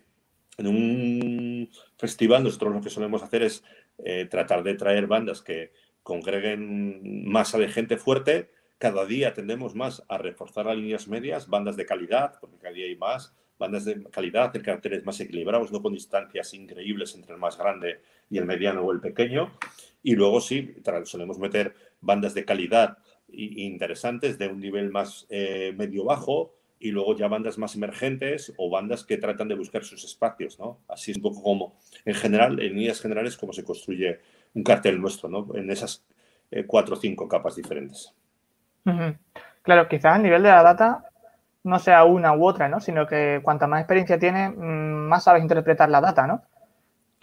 [0.59, 3.65] en un festival nosotros lo que solemos hacer es
[3.99, 5.73] eh, tratar de traer bandas que
[6.03, 8.51] congreguen masa de gente fuerte.
[8.79, 12.87] Cada día tendemos más a reforzar las líneas medias, bandas de calidad, porque cada día
[12.87, 17.41] hay más, bandas de calidad, hacer carteles más equilibrados, no con distancias increíbles entre el
[17.41, 18.01] más grande
[18.31, 19.53] y el mediano o el pequeño.
[20.03, 20.75] Y luego sí,
[21.05, 22.99] solemos meter bandas de calidad
[23.33, 29.05] interesantes de un nivel más eh, medio-bajo y luego ya bandas más emergentes o bandas
[29.05, 30.79] que tratan de buscar sus espacios, ¿no?
[30.89, 34.21] Así es un poco como, en general, en líneas generales, como se construye
[34.55, 35.47] un cartel nuestro, ¿no?
[35.55, 36.05] En esas
[36.51, 38.15] eh, cuatro o cinco capas diferentes.
[39.63, 41.05] Claro, quizás el nivel de la data
[41.65, 42.81] no sea una u otra, ¿no?
[42.81, 46.43] Sino que cuanta más experiencia tiene, mm, más sabes interpretar la data, ¿no?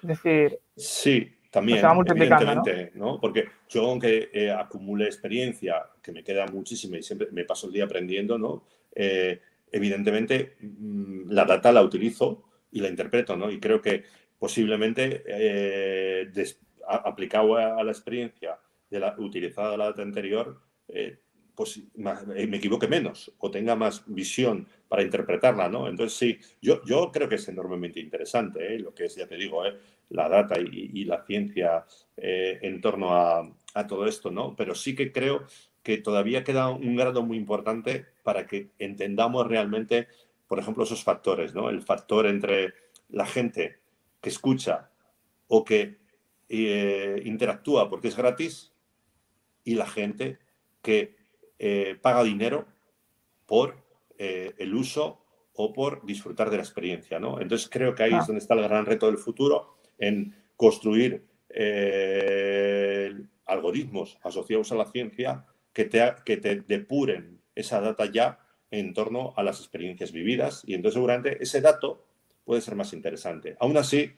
[0.02, 0.60] Es decir...
[0.76, 3.20] Sí, también, evidentemente, ¿no?
[3.20, 7.74] Porque yo, aunque eh, acumule experiencia, que me queda muchísima y siempre me paso el
[7.74, 8.64] día aprendiendo, ¿no?
[8.94, 9.40] Eh,
[9.72, 13.50] evidentemente, mm, la data la utilizo y la interpreto, ¿no?
[13.50, 14.04] Y creo que
[14.38, 16.32] posiblemente eh,
[16.88, 20.62] aplicado a, la experiencia de la, utilizada la data anterior,
[21.56, 25.88] pues me equivoque menos o tenga más visión para interpretarla, ¿no?
[25.88, 29.66] Entonces sí, yo, yo creo que es enormemente interesante lo que es, ya te digo,
[29.66, 29.78] ¿eh?
[30.10, 33.54] la data y, la ciencia eh, en torno a,
[33.88, 34.56] todo esto, ¿no?
[34.56, 35.46] Pero sí que creo
[35.84, 40.08] que todavía queda un grado muy importante para que entendamos realmente,
[40.48, 41.70] por ejemplo, esos factores, ¿no?
[41.70, 42.74] El factor entre
[43.10, 43.78] la gente
[44.20, 44.90] que escucha
[45.48, 45.98] o que
[46.50, 48.74] eh, interactúa porque es gratis
[49.64, 50.40] y la gente
[50.82, 51.16] que
[51.60, 52.66] eh, paga dinero
[53.46, 53.87] por
[54.18, 57.42] el uso o por disfrutar de la experiencia, ¿no?
[57.42, 58.26] Entonces creo que ahí es ah.
[58.28, 63.14] donde está el gran reto del futuro en construir eh,
[63.46, 69.34] algoritmos asociados a la ciencia que te, que te depuren esa data ya en torno
[69.36, 72.06] a las experiencias vividas y entonces seguramente ese dato
[72.44, 73.56] puede ser más interesante.
[73.60, 74.12] Aún así,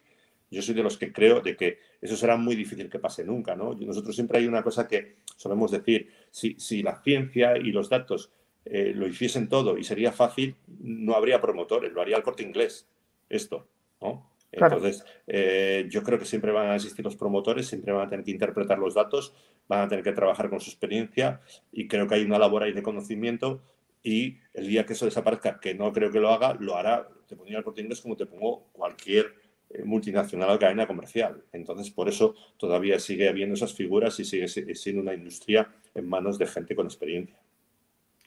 [0.52, 3.56] yo soy de los que creo de que eso será muy difícil que pase nunca,
[3.56, 3.74] ¿no?
[3.76, 8.32] Nosotros siempre hay una cosa que solemos decir, si, si la ciencia y los datos
[8.66, 12.88] eh, lo hiciesen todo y sería fácil, no habría promotores, lo haría el corte inglés,
[13.30, 13.68] esto,
[14.02, 14.30] ¿no?
[14.52, 18.26] Entonces, eh, yo creo que siempre van a existir los promotores, siempre van a tener
[18.26, 19.34] que interpretar los datos,
[19.68, 21.42] van a tener que trabajar con su experiencia
[21.72, 23.62] y creo que hay una labor ahí de conocimiento
[24.02, 27.36] y el día que eso desaparezca, que no creo que lo haga, lo hará, te
[27.36, 29.36] pondría el corte inglés como te pongo cualquier
[29.70, 31.44] eh, multinacional o cadena comercial.
[31.52, 36.40] Entonces, por eso todavía sigue habiendo esas figuras y sigue siendo una industria en manos
[36.40, 37.38] de gente con experiencia.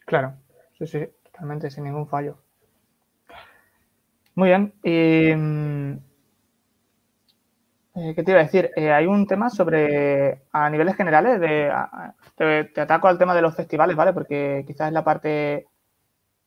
[0.07, 0.35] Claro,
[0.79, 2.39] sí, sí, totalmente, sin ningún fallo.
[4.35, 5.35] Muy bien, y...
[5.35, 5.99] Mm,
[7.95, 8.71] eh, ¿Qué te iba a decir?
[8.75, 11.71] Eh, hay un tema sobre, a niveles generales, de,
[12.37, 14.15] te, ataco al tema de los festivales, ¿vale?
[14.15, 15.67] Porque quizás es la parte, es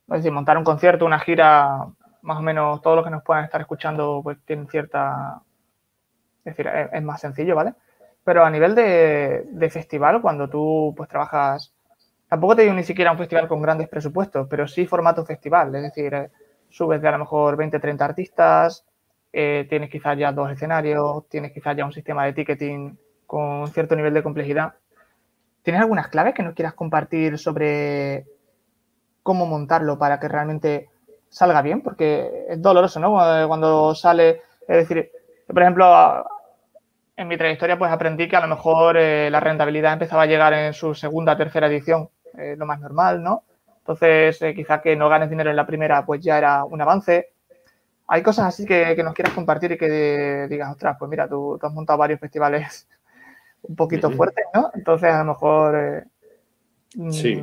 [0.07, 1.85] decir, montar un concierto, una gira,
[2.23, 5.41] más o menos todos los que nos puedan estar escuchando, pues tienen cierta,
[6.45, 7.75] es decir, es, más sencillo, ¿vale?
[8.23, 11.74] Pero a nivel de, de, festival, cuando tú pues trabajas,
[12.27, 15.83] tampoco te digo ni siquiera un festival con grandes presupuestos, pero sí formato festival, es
[15.83, 16.29] decir, eh,
[16.69, 18.85] subes de a lo mejor 20, 30 artistas,
[19.31, 23.95] eh, tienes quizás ya dos escenarios, tienes quizás ya un sistema de ticketing con cierto
[23.95, 24.73] nivel de complejidad.
[25.61, 28.25] ¿Tienes algunas claves que nos quieras compartir sobre
[29.23, 30.89] cómo montarlo para que realmente
[31.29, 31.81] salga bien?
[31.81, 33.11] Porque es doloroso, ¿no?
[33.47, 35.11] Cuando sale, es decir,
[35.47, 36.25] por ejemplo,
[37.17, 40.53] en mi trayectoria pues aprendí que a lo mejor eh, la rentabilidad empezaba a llegar
[40.53, 43.43] en su segunda, tercera edición, eh, lo más normal, ¿no?
[43.79, 47.35] Entonces, quizás que no ganes dinero en la primera, pues ya era un avance
[48.07, 51.73] hay cosas así que, nos quieras compartir y que digas, ostras, pues mira, tú, has
[51.73, 52.87] montado varios festivales
[53.63, 54.71] un poquito fuertes, ¿no?
[54.73, 55.75] Entonces, a lo mejor...
[55.75, 56.03] Eh,
[56.95, 57.41] mm, sí.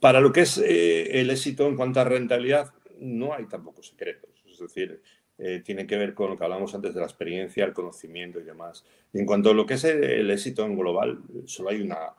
[0.00, 4.30] Para lo que es eh, el éxito en cuanto a rentabilidad, no hay tampoco secretos.
[4.46, 5.02] Es decir,
[5.38, 8.44] eh, tiene que ver con lo que hablamos antes de la experiencia, el conocimiento y
[8.44, 8.84] demás.
[9.12, 12.14] Y en cuanto a lo que es el, éxito en global, solo hay, una,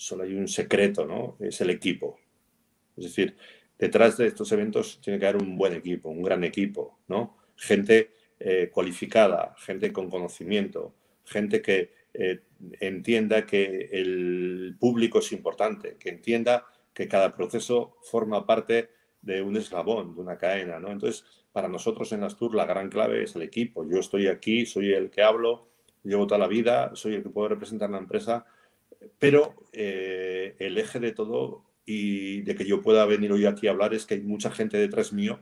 [0.00, 1.36] solo hay un secreto, ¿no?
[1.40, 2.18] Es el equipo.
[2.96, 3.36] Es decir,
[3.78, 7.36] detrás de estos eventos tiene que haber un buen equipo, un gran equipo, ¿no?
[7.54, 10.94] Gente eh, cualificada, gente con conocimiento,
[11.26, 12.40] gente que eh,
[12.80, 18.88] entienda que el público es importante, que entienda que cada proceso forma parte
[19.20, 20.90] de un eslabón, de una cadena, ¿no?
[20.90, 23.84] Entonces, para nosotros en Astur la gran clave es el equipo.
[23.86, 25.68] Yo estoy aquí, soy el que hablo,
[26.02, 28.46] llevo toda la vida, soy el que puedo representar la empresa,
[29.18, 33.70] pero eh, el eje de todo y de que yo pueda venir hoy aquí a
[33.70, 35.40] hablar es que hay mucha gente detrás mío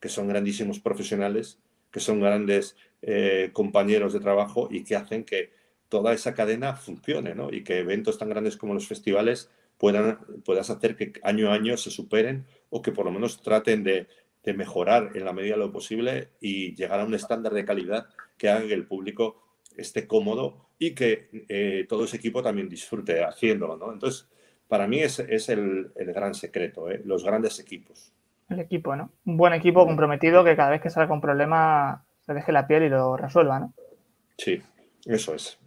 [0.00, 1.58] que son grandísimos profesionales,
[1.90, 5.50] que son grandes eh, compañeros de trabajo y que hacen que
[5.88, 7.52] toda esa cadena funcione, ¿no?
[7.52, 11.76] Y que eventos tan grandes como los festivales puedan puedas hacer que año a año
[11.76, 14.06] se superen o que por lo menos traten de,
[14.44, 18.08] de mejorar en la medida de lo posible y llegar a un estándar de calidad
[18.36, 19.47] que haga que el público
[19.78, 23.92] esté cómodo y que eh, todo ese equipo también disfrute haciéndolo, ¿no?
[23.92, 24.28] Entonces,
[24.66, 27.00] para mí es, es el, el, gran secreto, ¿eh?
[27.04, 28.12] los grandes equipos.
[28.50, 29.10] El equipo, ¿no?
[29.24, 32.84] Un buen equipo comprometido que cada vez que salga con problema se deje la piel
[32.84, 33.72] y lo resuelva, ¿no?
[34.36, 34.60] Sí,
[35.06, 35.58] eso es.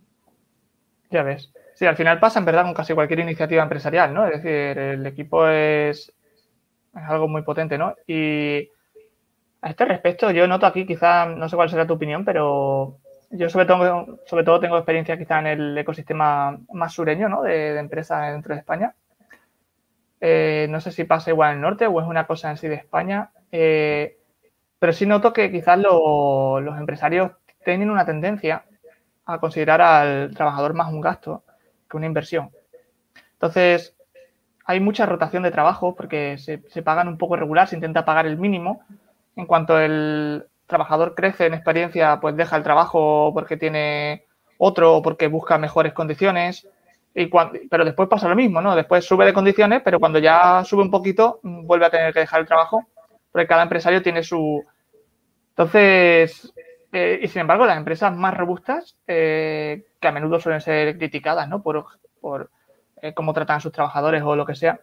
[1.10, 1.52] Ya ves.
[1.76, 4.28] Sí, al final pasa en verdad con casi cualquier iniciativa empresarial, ¿no?
[4.28, 6.13] Es decir, el equipo es,
[6.95, 7.95] es algo muy potente, ¿no?
[8.06, 8.69] Y
[9.62, 13.00] a este respecto, yo noto aquí, quizá, no sé cuál será tu opinión, pero
[13.31, 17.43] yo sobre todo, sobre todo tengo experiencia quizá en el ecosistema más sureño ¿no?
[17.43, 18.95] de, empresas dentro de España.
[20.19, 22.67] Eh, no sé si pasa igual en el norte o es una cosa en sí
[22.67, 24.17] de España, eh,
[24.77, 27.31] pero sí noto que quizás los empresarios
[27.63, 28.65] tienen una tendencia
[29.25, 31.43] a considerar al trabajador más un gasto
[31.89, 32.51] que una inversión.
[33.33, 33.95] Entonces,
[34.65, 38.25] hay mucha rotación de trabajo porque se, se pagan un poco regular, se intenta pagar
[38.25, 38.83] el mínimo.
[39.35, 44.25] En cuanto el, trabajador crece en experiencia, pues deja el trabajo porque tiene
[44.57, 46.67] otro o porque busca mejores condiciones.
[47.13, 47.29] Y
[47.69, 48.75] pero después pasa lo mismo, ¿no?
[48.75, 52.21] Después sube de condiciones, pero cuando ya sube un poquito, mm, vuelve a tener que
[52.21, 52.88] dejar el trabajo,
[53.31, 54.63] porque cada empresario tiene su...
[55.49, 56.53] Entonces,
[56.93, 61.49] eh, y sin embargo, las empresas más robustas, eh, que a menudo suelen ser criticadas,
[61.49, 61.62] ¿no?
[61.62, 61.86] Por,
[62.21, 62.49] por
[63.01, 64.79] eh, cómo tratan a sus trabajadores o lo que sea.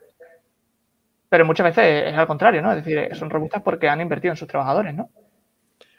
[1.30, 2.72] Pero muchas veces es al contrario, ¿no?
[2.72, 5.08] Es decir, son robustas porque han invertido en sus trabajadores, ¿no?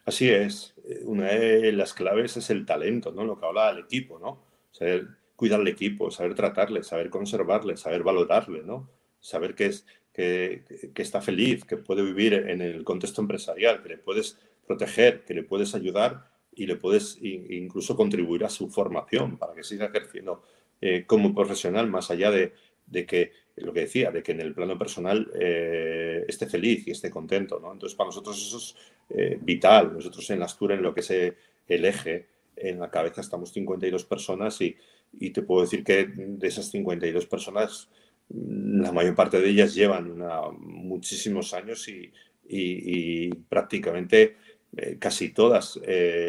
[0.10, 0.74] Así es.
[1.04, 3.24] Una de las claves es el talento, ¿no?
[3.24, 4.44] Lo que habla del equipo, ¿no?
[4.72, 8.90] Saber cuidar el equipo, saber tratarle, saber conservarle, saber valorarle, ¿no?
[9.20, 10.64] Saber que, es, que,
[10.96, 15.44] está feliz, que puede vivir en el contexto empresarial, que le puedes proteger, que le
[15.44, 20.42] puedes ayudar y le puedes incluso contribuir a su formación para que siga ejerciendo
[20.82, 22.56] eh, como profesional más allá de,
[22.88, 26.92] de que lo que decía, de que en el plano personal eh, esté feliz y
[26.92, 27.60] esté contento.
[27.60, 27.72] ¿no?
[27.72, 28.76] Entonces, para nosotros eso es
[29.10, 29.94] eh, vital.
[29.94, 34.60] Nosotros en Astur, en lo que es el eje, en la cabeza estamos 52 personas
[34.62, 34.76] y,
[35.20, 37.90] y, te puedo decir que de esas 52 personas,
[38.30, 42.12] mm, la mayor parte de ellas llevan una, muchísimos años y,
[42.48, 44.36] y, prácticamente
[44.78, 45.80] eh, casi todas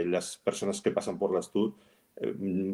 [0.07, 1.75] las personas que pasan por la Astur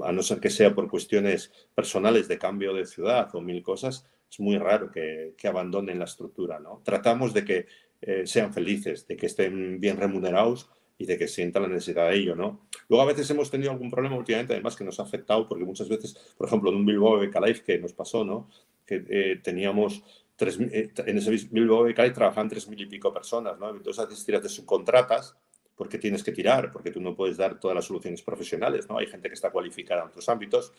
[0.04, 4.04] a no ser que sea por cuestiones personales de cambio de ciudad o mil cosas,
[4.30, 6.58] es muy raro que, abandonen la estructura.
[6.58, 6.82] ¿no?
[6.84, 7.66] Tratamos de que
[8.00, 12.16] eh, sean felices, de que estén bien remunerados y de que sientan la necesidad de
[12.16, 12.34] ello.
[12.34, 12.68] ¿no?
[12.88, 15.88] Luego a veces hemos tenido algún problema últimamente, además que nos ha afectado, porque muchas
[15.88, 18.48] veces, por ejemplo, en un Bilbao Life que nos pasó, ¿no?
[18.84, 20.02] que eh, teníamos
[20.38, 23.70] eh, en ese Bilbao Becaria trabajan tres mil y pico personas, ¿no?
[23.70, 25.34] Entonces a veces tiras de subcontratas
[25.74, 28.98] porque tienes que tirar, porque tú no puedes dar todas las soluciones profesionales, ¿no?
[28.98, 30.72] Hay gente que está cualificada en otros ámbitos.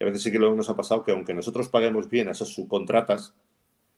[0.00, 2.32] Y a veces sí que lo nos ha pasado que aunque nosotros paguemos bien a
[2.32, 3.34] esas subcontratas,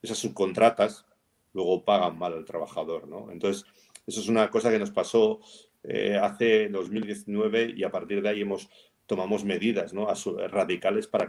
[0.03, 1.07] esas subcontratas
[1.55, 3.31] luego pagan mal al trabajador, ¿no?
[3.31, 3.65] Entonces,
[4.07, 5.41] eso es una cosa que nos pasó
[5.85, 8.69] eh, hace 2019 y a partir de ahí hemos
[9.07, 10.09] tomamos medidas ¿no?
[10.49, 11.29] radicales para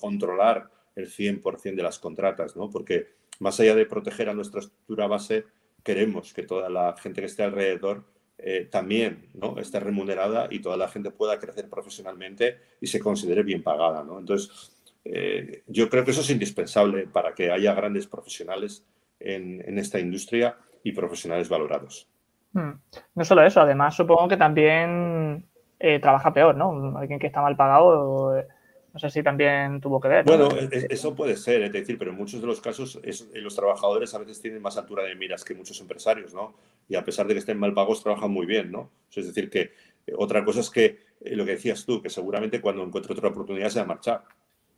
[0.00, 2.70] controlar el 100% de las contratas, ¿no?
[2.70, 3.06] porque
[3.38, 5.44] más allá de proteger a nuestra estructura base,
[5.84, 8.04] queremos que toda la gente que esté alrededor
[8.38, 9.58] eh, también ¿no?
[9.58, 14.04] esté remunerada y toda la gente pueda crecer profesionalmente y se considere bien pagada.
[14.04, 14.18] ¿no?
[14.18, 14.72] Entonces,
[15.04, 18.84] eh, yo creo que eso es indispensable para que haya grandes profesionales
[19.18, 22.08] en, esta industria y profesionales valorados.
[22.52, 22.72] Hmm.
[23.14, 25.46] No solo eso, además supongo que también
[25.78, 26.96] eh, trabaja peor, ¿no?
[26.98, 28.44] Alguien que está mal pagado
[28.96, 30.24] no sé si también tuvo que ver.
[30.24, 33.12] Bueno, e, e, eso puede ser, es decir, pero en muchos de los casos eh,
[33.42, 36.54] los trabajadores a veces tienen más altura de miras que muchos empresarios, ¿no?
[36.88, 38.90] Y a pesar de que estén mal pagos, trabajan muy bien, ¿no?
[39.14, 39.60] Es decir, que
[40.06, 43.28] eh, otra cosa es que eh, lo que decías tú, que seguramente cuando encuentre otra
[43.28, 44.24] oportunidad se va a marchar.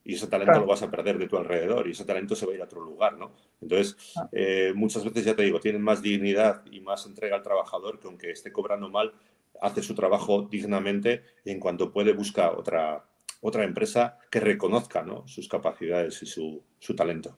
[0.05, 2.53] Y ese talento lo vas a perder de tu alrededor y ese talento se va
[2.53, 3.31] a ir a otro lugar, ¿no?
[3.61, 4.29] Entonces, ah.
[4.75, 8.31] muchas veces, ya te digo, tienen más dignidad y más entrega al trabajador que aunque
[8.33, 9.13] esté cobrando mal,
[9.61, 13.05] hace su trabajo dignamente y en cuanto puede busca otra,
[13.41, 17.37] otra empresa que reconozca sus capacidades y su, talento.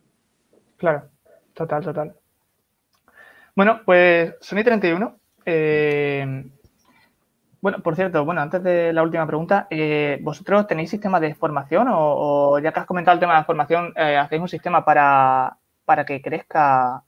[0.77, 1.09] Claro,
[1.55, 2.17] total, total.
[3.55, 5.19] Bueno, pues Sony 31.
[5.45, 6.51] Eh,
[7.61, 11.89] bueno, por cierto, bueno, antes de la última pregunta, eh, ¿vosotros tenéis sistema de formación
[11.91, 15.59] o, ya que has comentado el tema de la formación, eh, hacéis un sistema para,
[16.07, 17.03] que crezca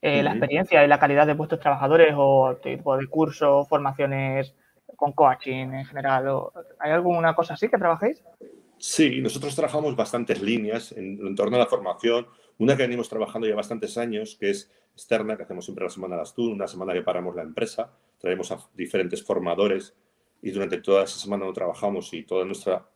[0.00, 4.54] la experiencia y la calidad de vuestros trabajadores o tipo de cursos, formaciones
[4.96, 6.28] con coaching en general?
[6.28, 8.22] ¿o ¿Hay alguna cosa así que trabajéis?
[8.78, 12.26] Sí, nosotros trabajamos bastantes líneas en, torno a la formación.
[12.58, 16.16] Una que venimos trabajando ya bastantes años, que es externa, que hacemos siempre la semana
[16.16, 19.94] de Astún, una semana que paramos la empresa, traemos a diferentes formadores
[20.42, 22.86] y durante toda esa semana no trabajamos y toda nuestra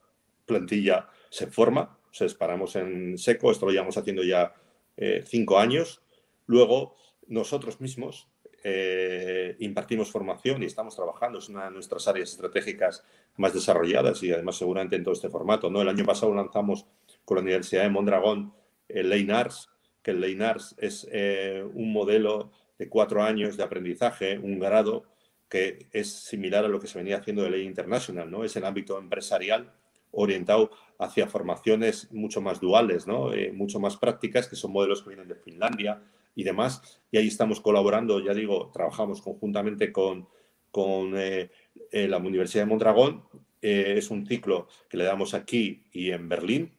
[0.45, 4.53] plantilla se forma, o sea, paramos en seco, esto lo llevamos haciendo ya
[4.97, 6.01] eh, cinco años.
[6.45, 6.95] Luego,
[7.27, 8.27] nosotros mismos
[8.63, 13.03] eh, impartimos formación y estamos trabajando, es una de nuestras áreas estratégicas
[13.37, 15.69] más desarrolladas y además seguramente en todo este formato.
[15.69, 15.81] ¿no?
[15.81, 16.85] El año pasado lanzamos
[17.25, 18.53] con la Universidad de Mondragón
[18.87, 19.69] el Leinars,
[20.01, 25.05] que el Leinars es eh, un modelo de cuatro años de aprendizaje, un grado
[25.47, 28.43] que es similar a lo que se venía haciendo de Ley International, ¿no?
[28.43, 29.71] Es el ámbito empresarial
[30.11, 33.33] orientado hacia formaciones mucho más duales, ¿no?
[33.33, 36.01] Eh, mucho más prácticas, que son modelos que vienen de Finlandia,
[36.35, 37.01] y demás.
[37.11, 40.27] Y ahí estamos colaborando, ya digo, trabajamos conjuntamente con,
[40.71, 41.51] con eh,
[41.91, 43.23] eh, la Universidad de Mondragón.
[43.61, 46.71] Eh, es un ciclo que le damos aquí y en Berlín.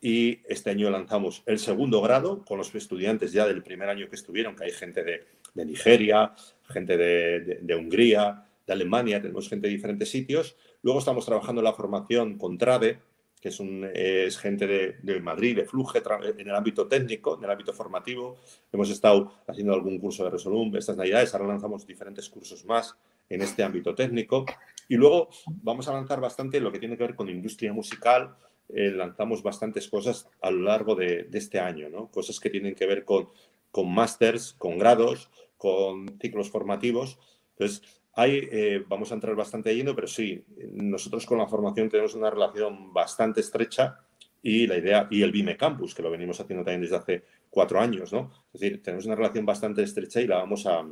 [0.00, 4.16] Y este año lanzamos el segundo grado con los estudiantes ya del primer año que
[4.16, 6.34] estuvieron, que hay gente de, de Nigeria,
[6.68, 10.56] gente de, de, Hungría, de Alemania, tenemos gente de diferentes sitios.
[10.82, 12.98] Luego estamos trabajando la formación con TRADE,
[13.44, 16.02] que es, gente de, Madrid, de Fluge,
[16.38, 18.38] en el ámbito técnico, en el ámbito formativo.
[18.72, 22.96] Hemos estado haciendo algún curso de Resolum estas navidades, ahora lanzamos diferentes cursos más
[23.28, 24.46] en este ámbito técnico.
[24.88, 28.34] Y luego vamos a lanzar bastante lo que tiene que ver con industria musical.
[28.70, 32.10] Eh, lanzamos bastantes cosas a lo largo de, este año, ¿no?
[32.10, 33.28] cosas que tienen que ver con,
[33.70, 35.28] con másters, con grados,
[35.58, 37.18] con ciclos formativos.
[37.58, 37.82] Entonces,
[38.16, 42.30] Ahí eh, vamos a entrar bastante lleno, pero sí, nosotros con la formación tenemos una
[42.30, 43.98] relación bastante estrecha
[44.42, 47.80] y la idea, y el BIME Campus, que lo venimos haciendo también desde hace cuatro
[47.80, 48.30] años, ¿no?
[48.52, 50.84] Es decir, tenemos una relación bastante estrecha y la vamos a,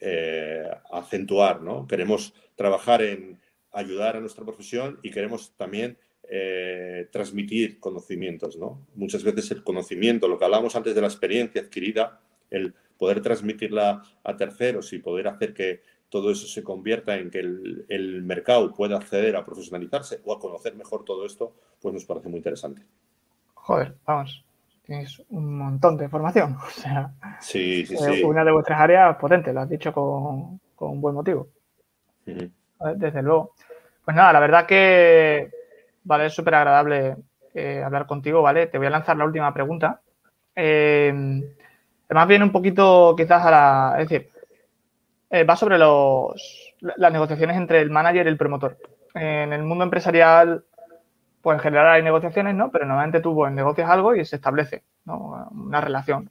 [0.00, 1.86] eh, acentuar, ¿no?
[1.86, 3.40] Queremos trabajar en
[3.72, 5.96] ayudar a nuestra profesión y queremos también
[6.28, 8.86] eh, transmitir conocimientos, ¿no?
[8.94, 14.02] Muchas veces el conocimiento, lo que hablamos antes de la experiencia adquirida, el poder transmitirla
[14.22, 15.80] a terceros y poder hacer que
[16.14, 20.76] todo eso se convierta en que el, mercado pueda acceder a profesionalizarse o a conocer
[20.76, 21.52] mejor todo esto,
[21.82, 22.82] pues nos parece muy interesante.
[23.54, 24.44] Joder, vamos,
[24.84, 26.56] tienes un montón de información.
[26.64, 27.10] O sea,
[27.40, 31.48] sí, sí, eh, una de vuestras áreas potente, lo has dicho con, con buen motivo.
[32.24, 33.54] Desde luego.
[34.04, 35.50] Pues nada, la verdad que
[36.04, 37.16] vale, es súper agradable
[37.54, 38.68] eh, hablar contigo, ¿vale?
[38.68, 40.00] Te voy a lanzar la última pregunta.
[40.54, 41.12] Eh,
[42.08, 43.96] más bien un poquito quizás a la...
[43.98, 44.30] Es decir,
[45.34, 48.78] eh, va sobre los, las negociaciones entre el manager y el promotor.
[49.14, 50.64] En el mundo empresarial,
[51.42, 52.70] pues en general hay negociaciones, ¿no?
[52.70, 56.30] Pero normalmente tú pues, negocias algo y se establece una relación.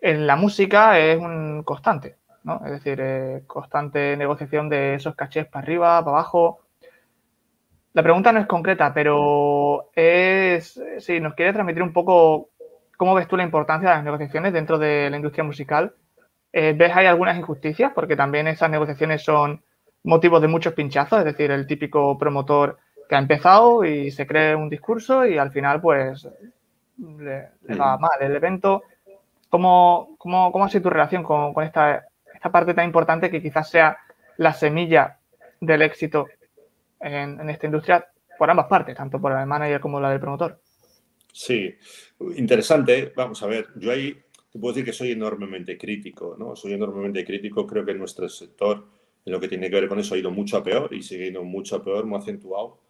[0.00, 2.62] En la música es un constante, ¿no?
[2.64, 6.60] Es decir, constante negociación de esos cachés para arriba, para abajo.
[7.92, 12.50] la pregunta no es concreta, pero es si nos quiere transmitir un poco
[12.96, 15.92] cómo ves tú la importancia de las negociaciones dentro de la industria musical.
[16.58, 17.92] Eh, ¿Ves hay algunas injusticias?
[17.94, 19.62] Porque también esas negociaciones son
[20.04, 24.56] motivos de muchos pinchazos, es decir, el típico promotor que ha empezado y se cree
[24.56, 26.26] un discurso y al final pues
[26.96, 28.84] le, va mal el evento.
[29.50, 33.42] ¿Cómo, cómo, cómo ha sido tu relación con, con esta, esta parte tan importante que
[33.42, 33.98] quizás sea
[34.38, 35.18] la semilla
[35.60, 36.26] del éxito
[37.00, 40.58] en, esta industria por ambas partes, tanto por el manager como la del promotor.
[41.30, 41.76] Sí,
[42.34, 43.12] interesante.
[43.14, 44.18] Vamos a ver, yo ahí
[44.56, 46.56] te puedo decir que soy enormemente crítico, ¿no?
[46.56, 47.66] Soy enormemente crítico.
[47.66, 48.88] Creo que nuestro sector,
[49.26, 51.26] en lo que tiene que ver con eso, ha ido mucho a peor y sigue
[51.26, 52.80] yendo mucho a peor, muy acentuado.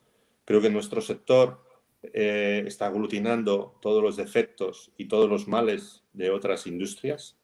[0.45, 1.61] Creo que nuestro sector
[2.05, 7.37] eh, está aglutinando todos los defectos y todos los males de otras industrias.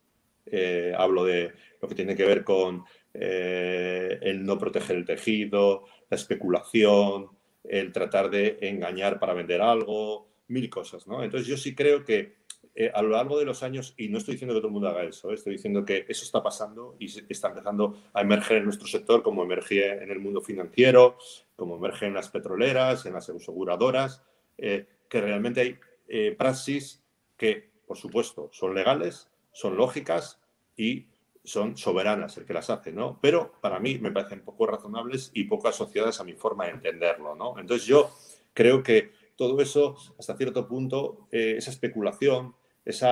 [0.46, 1.50] Eh, hablo de
[1.80, 7.26] lo que tiene que ver con eh, el no proteger el tejido, la especulación,
[7.64, 11.24] el tratar de engañar para vender algo, mil cosas, ¿no?
[11.24, 12.41] Entonces yo sí creo que
[12.74, 14.88] eh, a lo largo de los años, y no estoy diciendo que todo el mundo
[14.88, 15.34] haga eso, ¿eh?
[15.34, 19.42] estoy diciendo que eso está pasando y está empezando a emerger en nuestro sector, como
[19.42, 21.18] emerge en el mundo financiero,
[21.56, 24.22] como emerge en las petroleras, en las aseguradoras,
[24.56, 27.02] que realmente hay praxis
[27.36, 30.40] que, por supuesto, son legales, son lógicas
[30.76, 31.08] y
[31.44, 33.18] son soberanas el que las hace, ¿no?
[33.20, 37.34] Pero para mí me parecen poco razonables y poco asociadas a mi forma de entenderlo,
[37.34, 37.58] ¿no?
[37.58, 38.10] Entonces yo
[38.54, 42.54] creo que todo eso, hasta cierto punto, eh, esa especulación,
[42.84, 43.06] ese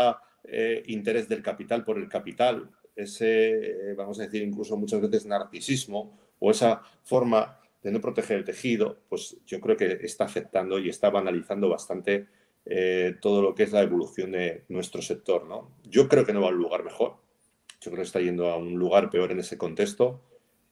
[0.44, 5.26] eh, interés del capital por el capital, ese, eh, vamos a decir, incluso muchas veces
[5.26, 10.78] narcisismo o esa forma de no proteger el tejido, pues yo creo que está afectando
[10.78, 12.26] y está banalizando bastante
[13.20, 15.72] todo lo que es la evolución de nuestro sector, ¿no?
[15.82, 17.16] Yo creo que no va a un lugar mejor
[17.80, 20.20] yo creo que está yendo a un lugar peor en ese contexto.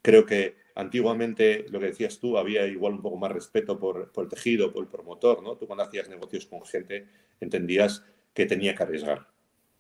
[0.03, 4.29] Creo que antiguamente, lo que decías tú, había igual un poco más respeto por, el
[4.29, 5.57] tejido, por el promotor, ¿no?
[5.57, 7.07] Tú cuando hacías negocios con gente
[7.41, 8.05] entendías
[8.39, 9.27] que tenía que arriesgar,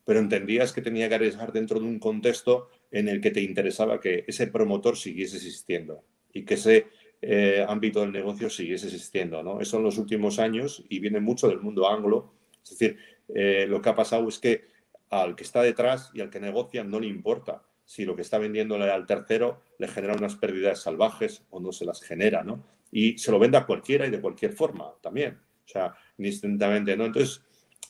[0.04, 4.00] pero entendías que tenía que arriesgar dentro de un contexto en el que te interesaba
[4.00, 6.02] que ese promotor siguiese existiendo
[6.32, 6.88] y que ese
[7.22, 9.60] eh, ámbito del negocio siguiese existiendo, ¿no?
[9.60, 12.32] Eso en los últimos años y viene mucho del mundo anglo,
[12.64, 12.98] es decir,
[13.28, 14.64] eh, lo que ha pasado es que
[15.08, 18.38] al que está detrás y al que negocia no le importa si lo que está
[18.38, 22.64] vendiéndole al tercero le genera unas pérdidas salvajes o no se las genera, ¿no?
[22.90, 27.04] Y se lo vende a cualquiera y de cualquier forma también, o sea, indistintamente, ¿no?
[27.04, 27.44] Entonces,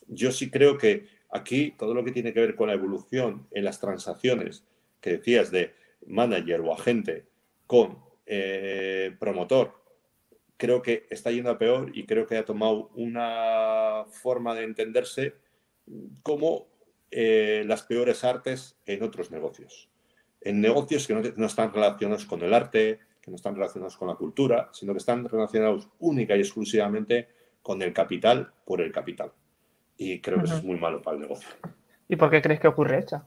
[0.09, 3.65] yo sí creo que aquí todo lo que tiene que ver con la evolución en
[3.65, 4.65] las transacciones
[5.01, 5.75] que decías de
[6.07, 7.27] manager o agente
[7.67, 9.75] con eh, promotor,
[10.57, 15.35] creo que está yendo a peor y creo que ha tomado una forma de entenderse
[16.23, 16.67] como
[17.11, 19.89] eh, las peores artes en otros negocios.
[20.41, 24.15] En negocios que no, están relacionados con el arte, que no están relacionados con la
[24.15, 27.29] cultura, sino que están relacionados única y exclusivamente
[27.63, 29.33] con el capital por el capital.
[29.99, 31.49] Y creo que eso es muy malo para el negocio.
[32.09, 33.23] ¿Y por qué crees que ocurre esto?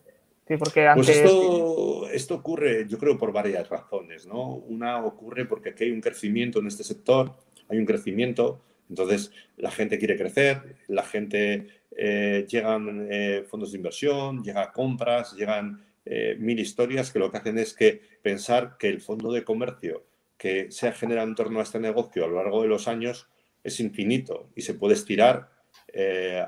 [0.57, 4.25] porque Pues esto, esto ocurre, yo creo, por varias razones.
[4.27, 4.55] ¿no?
[4.55, 7.33] Una ocurre porque aquí hay un crecimiento en este sector,
[7.69, 13.77] hay un crecimiento, entonces la gente quiere crecer, la gente eh, llegan eh, fondos de
[13.77, 18.89] inversión, llegan compras, llegan eh, mil historias que lo que hacen es que pensar que
[18.89, 20.05] el fondo de comercio
[20.37, 23.29] que se ha generado en torno a este negocio a lo largo de los años
[23.63, 25.51] es infinito y se puede estirar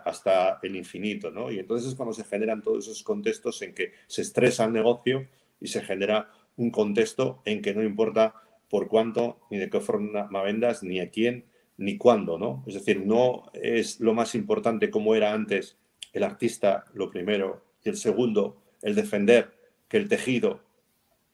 [0.05, 1.51] hasta el infinito, ¿no?
[1.51, 5.27] Y entonces es cuando se generan todos esos contextos en que se estresa el negocio
[5.59, 8.35] y se genera un contexto en que no importa
[8.69, 11.45] por cuánto, ni de qué forma vendas, ni a quién,
[11.77, 12.63] ni cuándo, ¿no?
[12.67, 15.77] Es decir, no es lo más importante como era antes
[16.11, 19.51] el artista, lo primero, y el segundo, el defender
[19.87, 20.61] que el tejido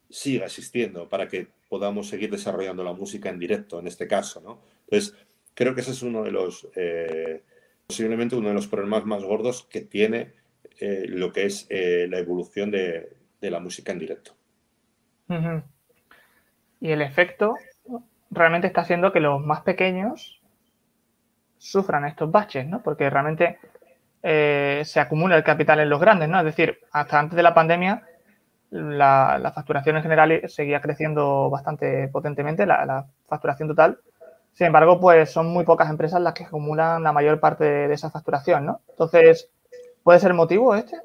[0.09, 4.61] siga existiendo para que podamos seguir desarrollando la música en directo, en este caso, ¿no?
[4.85, 5.15] Entonces,
[5.53, 7.43] creo que ese es uno de los, eh,
[7.89, 10.33] posiblemente uno de los problemas más gordos que tiene
[10.79, 14.35] eh, lo que es eh, la evolución de, la música en directo.
[16.79, 17.55] Y el efecto
[18.29, 20.39] realmente está haciendo que los más pequeños
[21.57, 22.83] sufran estos baches, ¿no?
[22.83, 23.57] Porque realmente
[24.21, 26.37] eh, se acumula el capital en los grandes, ¿no?
[26.37, 28.03] Es decir, hasta antes de la pandemia
[28.69, 33.99] la, facturación en general seguía creciendo bastante potentemente, la, facturación total.
[34.59, 38.11] Sin embargo, pues son muy pocas empresas las que acumulan la mayor parte de, esa
[38.11, 38.81] facturación, ¿no?
[38.89, 39.49] Entonces,
[40.03, 40.97] ¿puede ser motivo este?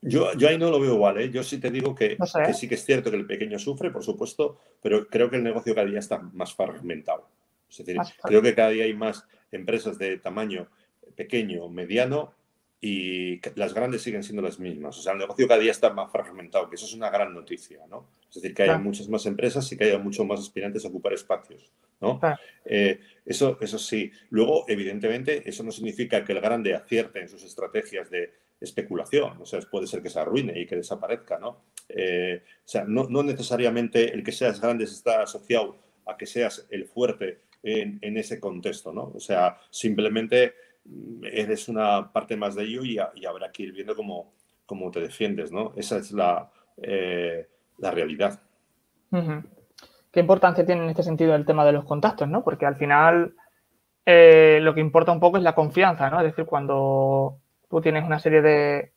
[0.00, 1.28] Yo, ahí no lo veo igual, ¿eh?
[1.28, 2.16] Yo sí te digo que,
[2.54, 5.74] sí que es cierto que el pequeño sufre, por supuesto, pero creo que el negocio
[5.74, 7.28] cada día está más fragmentado.
[7.68, 10.68] Es decir, creo que cada día hay más empresas de tamaño
[11.14, 12.32] pequeño, mediano
[12.80, 14.96] y las grandes siguen siendo las mismas.
[14.96, 17.80] O sea, el negocio cada día está más fragmentado, que eso es una gran noticia,
[17.86, 18.06] ¿no?
[18.34, 21.12] Es decir, que haya muchas más empresas y que haya muchos más aspirantes a ocupar
[21.12, 21.70] espacios,
[22.00, 22.20] ¿no?
[22.64, 24.10] Eh, eso, eso sí.
[24.30, 29.40] Luego, evidentemente, eso no significa que el grande acierte en sus estrategias de especulación.
[29.40, 31.64] O sea, puede ser que se arruine y que desaparezca, ¿no?
[31.88, 36.66] Eh, o sea, no, no, necesariamente el que seas grande está asociado a que seas
[36.70, 39.12] el fuerte en, en ese contexto, ¿no?
[39.14, 40.54] O sea, simplemente
[41.22, 44.34] eres una parte más de ello y, habrá que ir viendo cómo,
[44.66, 45.72] cómo, te defiendes, ¿no?
[45.76, 46.50] Esa es la,
[46.82, 47.48] eh,
[47.78, 48.40] la realidad.
[50.10, 52.42] ¿Qué importancia tiene en este sentido el tema de los contactos, no?
[52.42, 53.34] Porque al final
[54.06, 56.20] eh, lo que importa un poco es la confianza, ¿no?
[56.20, 58.92] Es decir, cuando tú tienes una serie de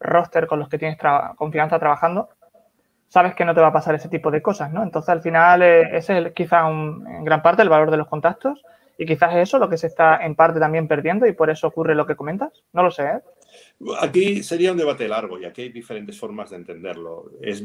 [0.00, 0.98] roster con los que tienes
[1.36, 2.28] confianza trabajando,
[3.08, 4.82] sabes que no te va a pasar ese tipo de cosas, ¿no?
[4.82, 8.62] Entonces, al final, eh, ese es quizá en gran parte el valor de los contactos
[8.96, 11.66] y quizás es eso lo que se está en parte también perdiendo y por eso
[11.66, 12.62] ocurre lo que comentas.
[12.72, 13.04] No lo sé.
[13.04, 13.20] ¿eh?
[14.00, 17.32] Aquí sería un debate largo y aquí hay diferentes formas de entenderlo.
[17.40, 17.62] Es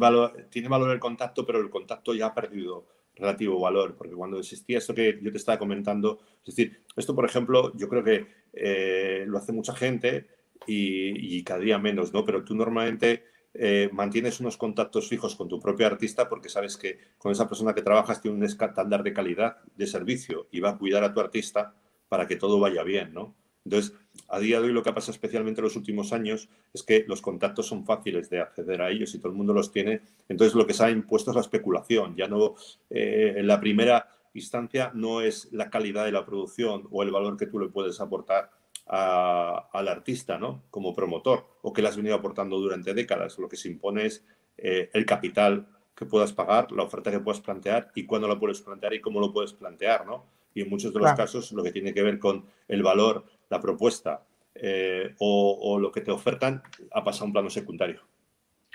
[0.49, 4.77] tiene valor el contacto, pero el contacto ya ha perdido relativo valor, porque cuando existía
[4.77, 9.25] esto que yo te estaba comentando, es decir, esto por ejemplo, yo creo que eh,
[9.27, 10.27] lo hace mucha gente
[10.65, 12.25] y, cada día menos, ¿no?
[12.25, 13.23] Pero tú normalmente
[13.53, 17.73] eh, mantienes unos contactos fijos con tu propio artista porque sabes que con esa persona
[17.73, 21.19] que trabajas tiene un estándar de calidad de servicio y va a cuidar a tu
[21.19, 21.75] artista
[22.07, 23.35] para que todo vaya bien, ¿no?
[23.70, 23.93] Entonces,
[24.28, 27.22] a día de hoy lo que pasa especialmente en los últimos años es que los
[27.22, 30.01] contactos son fáciles de acceder a ellos y todo el mundo los tiene.
[30.28, 32.15] Entonces, lo que se ha impuesto es la especulación.
[32.15, 32.55] Ya no,
[32.89, 37.38] eh, en la primera instancia no es la calidad de la producción o el valor
[37.38, 38.49] que tú le puedes aportar
[38.88, 40.63] al artista, ¿no?
[40.72, 43.38] Como promotor, o que le has venido aportando durante décadas.
[43.38, 44.26] Lo que se impone es
[44.57, 48.61] eh, el capital que puedas pagar, la oferta que puedas plantear y cuándo la puedes
[48.61, 50.26] plantear y cómo lo puedes plantear, ¿no?
[50.55, 53.59] Y en muchos de los casos lo que tiene que ver con el valor, la
[53.59, 54.21] propuesta
[54.55, 58.01] eh, o, lo que te ofertan ha pasado a un plano secundario.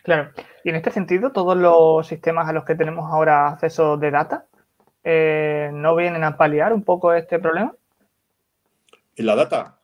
[0.02, 0.30] Claro.
[0.62, 4.46] Y en este sentido, todos los sistemas a los que tenemos ahora acceso de data,
[5.02, 7.74] eh, ¿no vienen a paliar un poco este problema?
[9.16, 9.78] ¿En la data?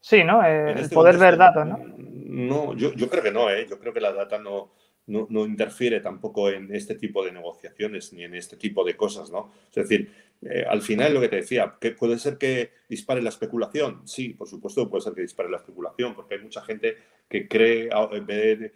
[0.00, 0.44] Sí, ¿no?
[0.44, 1.78] el este poder ver datos, ¿no?
[1.96, 3.66] No, yo, yo, creo que no, ¿eh?
[3.68, 4.72] Yo creo que la data no,
[5.06, 9.52] no, interfiere tampoco en este tipo de negociaciones ni en este tipo de cosas, ¿no?
[9.68, 10.12] Es decir,
[10.42, 14.06] eh, al final lo que te decía, que puede ser que dispare la especulación.
[14.06, 16.96] Sí, por supuesto puede ser que dispare la especulación, porque hay mucha gente
[17.28, 17.88] que cree
[18.26, 18.72] ver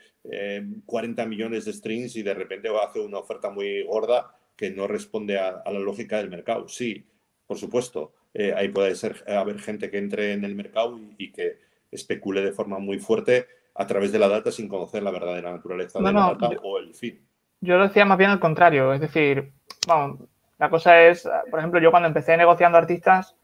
[0.86, 4.34] 40 eh, millones de strings y de repente va a hacer una oferta muy gorda
[4.56, 6.68] que no responde a la lógica del mercado.
[6.68, 7.04] Sí,
[7.46, 8.14] por supuesto.
[8.38, 11.58] Eh, ahí puede ser, haber gente que entre en el mercado y, que
[11.90, 15.98] especule de forma muy fuerte a través de la data sin conocer la verdadera naturaleza
[16.00, 17.18] de la data o el fin.
[17.62, 19.52] Yo lo decía más bien al contrario, es decir,
[19.88, 20.20] vamos,
[20.58, 23.36] la cosa es, por ejemplo, yo cuando empecé negociando artistas,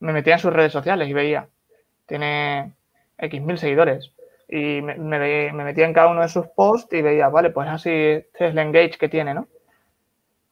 [0.00, 1.48] me metía en sus redes sociales y veía,
[2.06, 2.72] tiene
[3.18, 4.12] X mil seguidores.
[4.48, 7.90] Y me, me, metía en cada uno de sus posts y veía, vale, pues así,
[7.90, 9.48] este es el engage que tiene, ¿no?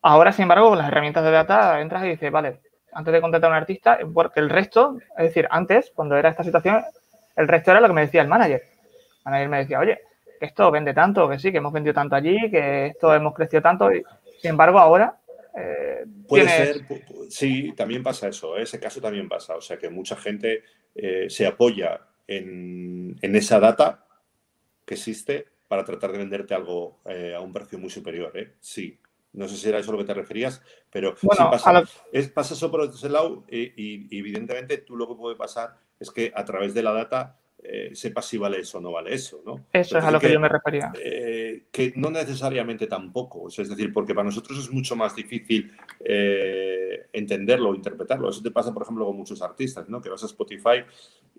[0.03, 2.61] Ahora, sin embargo, con las herramientas de data entras y dices, vale,
[2.93, 6.45] antes de contratar a un artista, porque el resto, es decir, antes, cuando era esta
[6.45, 6.85] situación,
[7.37, 8.63] el resto era lo que me decía el manager.
[8.63, 10.01] El manager me decía, oye,
[10.39, 13.63] que esto vende tanto, que sí, que hemos vendido tanto allí, que esto hemos crecido
[13.63, 13.93] tanto.
[13.93, 14.05] Y,
[14.41, 15.17] sin embargo, ahora.
[15.57, 16.87] Eh, Puede ser,
[17.29, 18.63] sí, también pasa eso, ¿eh?
[18.63, 19.57] ese caso también pasa.
[19.57, 20.63] O sea, que mucha gente
[20.95, 24.07] eh, se apoya en, en, esa data
[24.85, 28.33] que existe para tratar de venderte algo a un precio muy superior.
[28.61, 28.99] Sí,
[29.33, 31.83] no sé si era eso a lo que te referías, pero pasa,
[32.13, 36.33] es, pasa eso por ese lado y, evidentemente tú lo que puede pasar es que
[36.35, 39.67] a través de la data eh, sepas si vale eso o no vale eso, ¿no?
[39.73, 40.93] Eso es a lo que, yo me refería.
[41.03, 45.73] Eh, que no necesariamente tampoco, es decir, porque para nosotros es mucho más difícil
[46.05, 48.29] eh, entenderlo o interpretarlo.
[48.29, 50.01] Eso te pasa, por ejemplo, con muchos artistas, ¿no?
[50.01, 50.85] Que vas a Spotify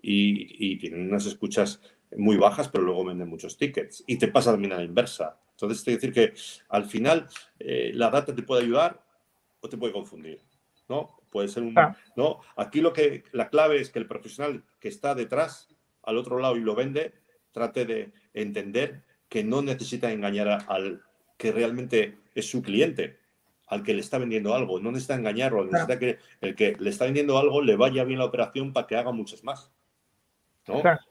[0.02, 1.80] y, y tienen unas escuchas
[2.16, 4.04] muy bajas, pero luego venden muchos tickets.
[4.06, 5.38] Y te pasa también a la inversa.
[5.52, 6.34] Entonces, te decir que
[6.68, 7.26] al final
[7.58, 9.02] eh, la data te puede ayudar
[9.60, 10.40] o te puede confundir,
[10.88, 11.18] ¿no?
[11.30, 11.74] Puede ser un...
[12.14, 12.40] ¿no?
[12.56, 15.68] Aquí lo que, la clave es que el profesional que está detrás,
[16.06, 17.12] al otro lado y lo vende,
[17.52, 21.02] trate de entender que no necesita engañar al
[21.36, 23.18] que realmente es su cliente,
[23.66, 24.80] al que le está vendiendo algo.
[24.80, 28.24] No necesita engañarlo, necesita que el que le está vendiendo algo le vaya bien la
[28.24, 29.70] operación para que haga muchas más.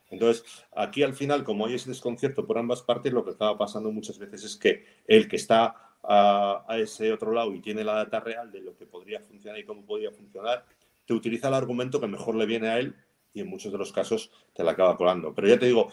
[0.10, 0.44] Entonces,
[0.76, 4.18] aquí al final, como hay ese desconcierto por ambas partes, lo que estaba pasando muchas
[4.18, 8.52] veces es que el que está a, ese otro lado y tiene la data real
[8.52, 10.66] de lo que podría funcionar y cómo podría funcionar,
[11.06, 12.96] te utiliza el argumento que mejor le viene a él
[13.36, 15.36] y en muchos de los casos te la acaba colando.
[15.36, 15.90] Pero ya te digo,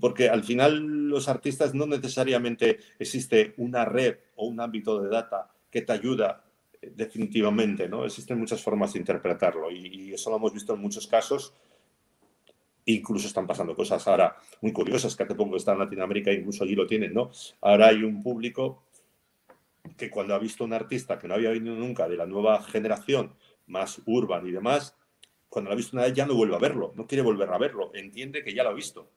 [0.00, 5.48] porque al final los artistas no necesariamente existe una red o un ámbito de data
[5.70, 6.42] que te ayuda
[6.82, 8.04] eh, definitivamente, ¿no?
[8.04, 11.54] Existen muchas formas de interpretarlo y, y eso lo hemos visto en muchos casos
[12.86, 16.74] Incluso están pasando cosas ahora muy curiosas, que hace poco está en Latinoamérica, incluso allí
[16.74, 17.30] lo tienen, ¿no?
[17.62, 18.82] Ahora hay un público
[19.96, 23.32] que cuando ha visto un artista que no había venido nunca de la nueva generación,
[23.66, 24.94] más urban y demás,
[25.54, 27.58] cuando lo ha visto una vez ya no vuelve a verlo, no quiere volver a
[27.58, 29.08] verlo, entiende que ya lo ha visto.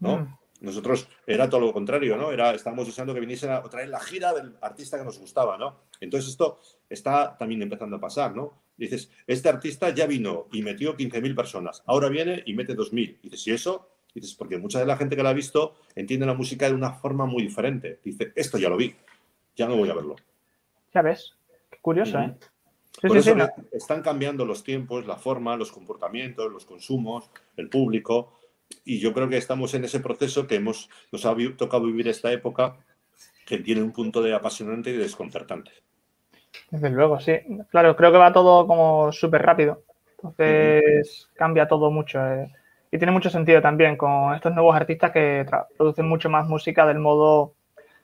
[0.00, 0.16] ¿no?
[0.16, 0.38] Mm.
[0.62, 2.32] Nosotros era todo lo contrario, ¿no?
[2.32, 5.80] Era, estábamos deseando que viniese otra vez la gira del artista que nos gustaba, ¿no?
[6.00, 8.62] Entonces esto está también empezando a pasar, ¿no?
[8.78, 13.20] Dices, este artista ya vino y metió 15.000 personas, ahora viene y mete 2.000.
[13.20, 13.90] Dices, ¿y eso?
[14.14, 16.92] Dices, porque mucha de la gente que la ha visto entiende la música de una
[16.92, 18.00] forma muy diferente.
[18.02, 18.94] Dice, esto ya lo vi,
[19.54, 20.16] ya no voy a verlo.
[20.94, 21.34] Ya ves,
[21.70, 22.34] qué curioso, ¿eh?
[23.02, 23.34] Por eso
[23.72, 28.38] están cambiando los tiempos, la forma, los comportamientos, los consumos, el público
[28.84, 32.32] y yo creo que estamos en ese proceso que hemos, nos ha tocado vivir esta
[32.32, 32.76] época
[33.46, 35.70] que tiene un punto de apasionante y desconcertante.
[36.70, 37.32] Desde luego, sí.
[37.70, 39.82] Claro, creo que va todo como súper rápido.
[40.16, 42.24] Entonces cambia todo mucho.
[42.24, 42.52] Eh.
[42.90, 45.46] Y tiene mucho sentido también con estos nuevos artistas que
[45.76, 47.54] producen mucho más música del modo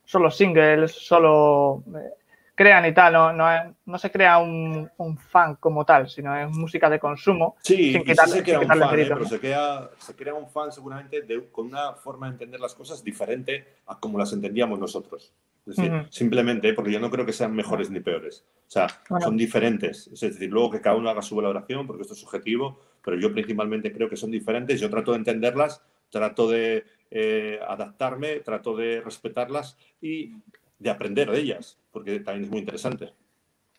[0.04, 2.14] solo singles, solo eh,
[2.58, 6.50] crean y tal, no, no, no se crea un, un, fan como tal, sino es
[6.50, 7.54] música de consumo.
[7.62, 9.06] Sí, sin quitarle, sí se crea un fan, ¿eh?
[9.08, 13.04] pero se crea, se crea, un fan seguramente con una forma de entender las cosas
[13.04, 15.32] diferente a como las entendíamos nosotros.
[15.68, 18.44] Es decir, simplemente, porque yo no creo que sean mejores ni peores.
[18.66, 18.88] O sea,
[19.20, 20.08] son diferentes.
[20.08, 23.32] Es decir, luego que cada uno haga su valoración, porque esto es subjetivo, pero yo
[23.32, 24.80] principalmente creo que son diferentes.
[24.80, 25.80] Yo trato de entenderlas,
[26.10, 30.32] trato de eh, adaptarme, trato de respetarlas y
[30.78, 33.12] de aprender de ellas, porque también es muy interesante.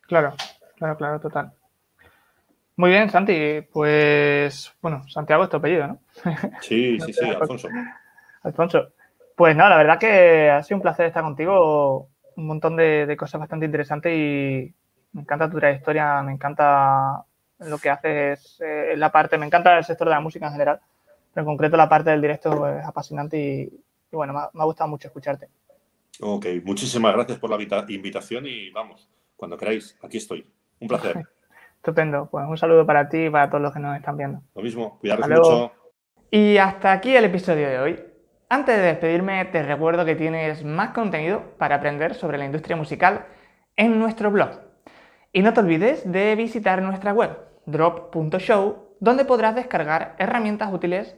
[0.01, 0.33] Claro,
[0.75, 1.53] claro, claro, total.
[2.79, 3.61] Muy bien, Santi.
[3.73, 5.99] Pues, bueno, Santiago es tu apellido, ¿no?
[6.61, 7.67] Sí, sí, sí, Alfonso.
[8.43, 8.93] Alfonso.
[9.35, 12.07] Pues nada, la verdad que ha sido un placer estar contigo.
[12.37, 14.73] Un montón de, cosas bastante interesantes y
[15.11, 17.21] me encanta tu trayectoria, me encanta
[17.59, 20.79] lo que haces, eh, la parte, me encanta el sector de la música en general,
[21.33, 23.69] pero en concreto la parte del directo es apasionante y,
[24.15, 25.49] bueno, me ha gustado mucho escucharte.
[26.21, 30.45] Ok, muchísimas gracias por la invitación y vamos, cuando queráis, aquí estoy.
[30.79, 31.27] Un placer.
[31.77, 34.41] Estupendo, pues un saludo para ti y para todos los que nos están viendo.
[34.53, 35.71] Lo mismo, cuidaros mucho.
[36.29, 37.99] Y hasta aquí el episodio de hoy.
[38.49, 43.25] Antes de despedirme, te recuerdo que tienes más contenido para aprender sobre la industria musical
[43.77, 44.59] en nuestro blog.
[45.31, 51.15] Y no te olvides de visitar nuestra web, drop.show, donde podrás descargar herramientas útiles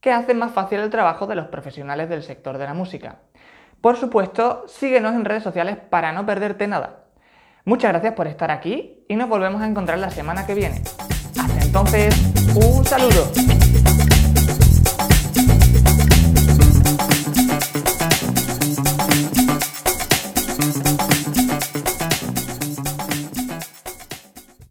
[0.00, 3.22] que hacen más fácil el trabajo de los profesionales del sector de la música.
[3.84, 7.04] Por supuesto, síguenos en redes sociales para no perderte nada.
[7.66, 10.80] Muchas gracias por estar aquí y nos volvemos a encontrar la semana que viene.
[11.38, 12.16] Hasta entonces,
[12.54, 13.30] un saludo.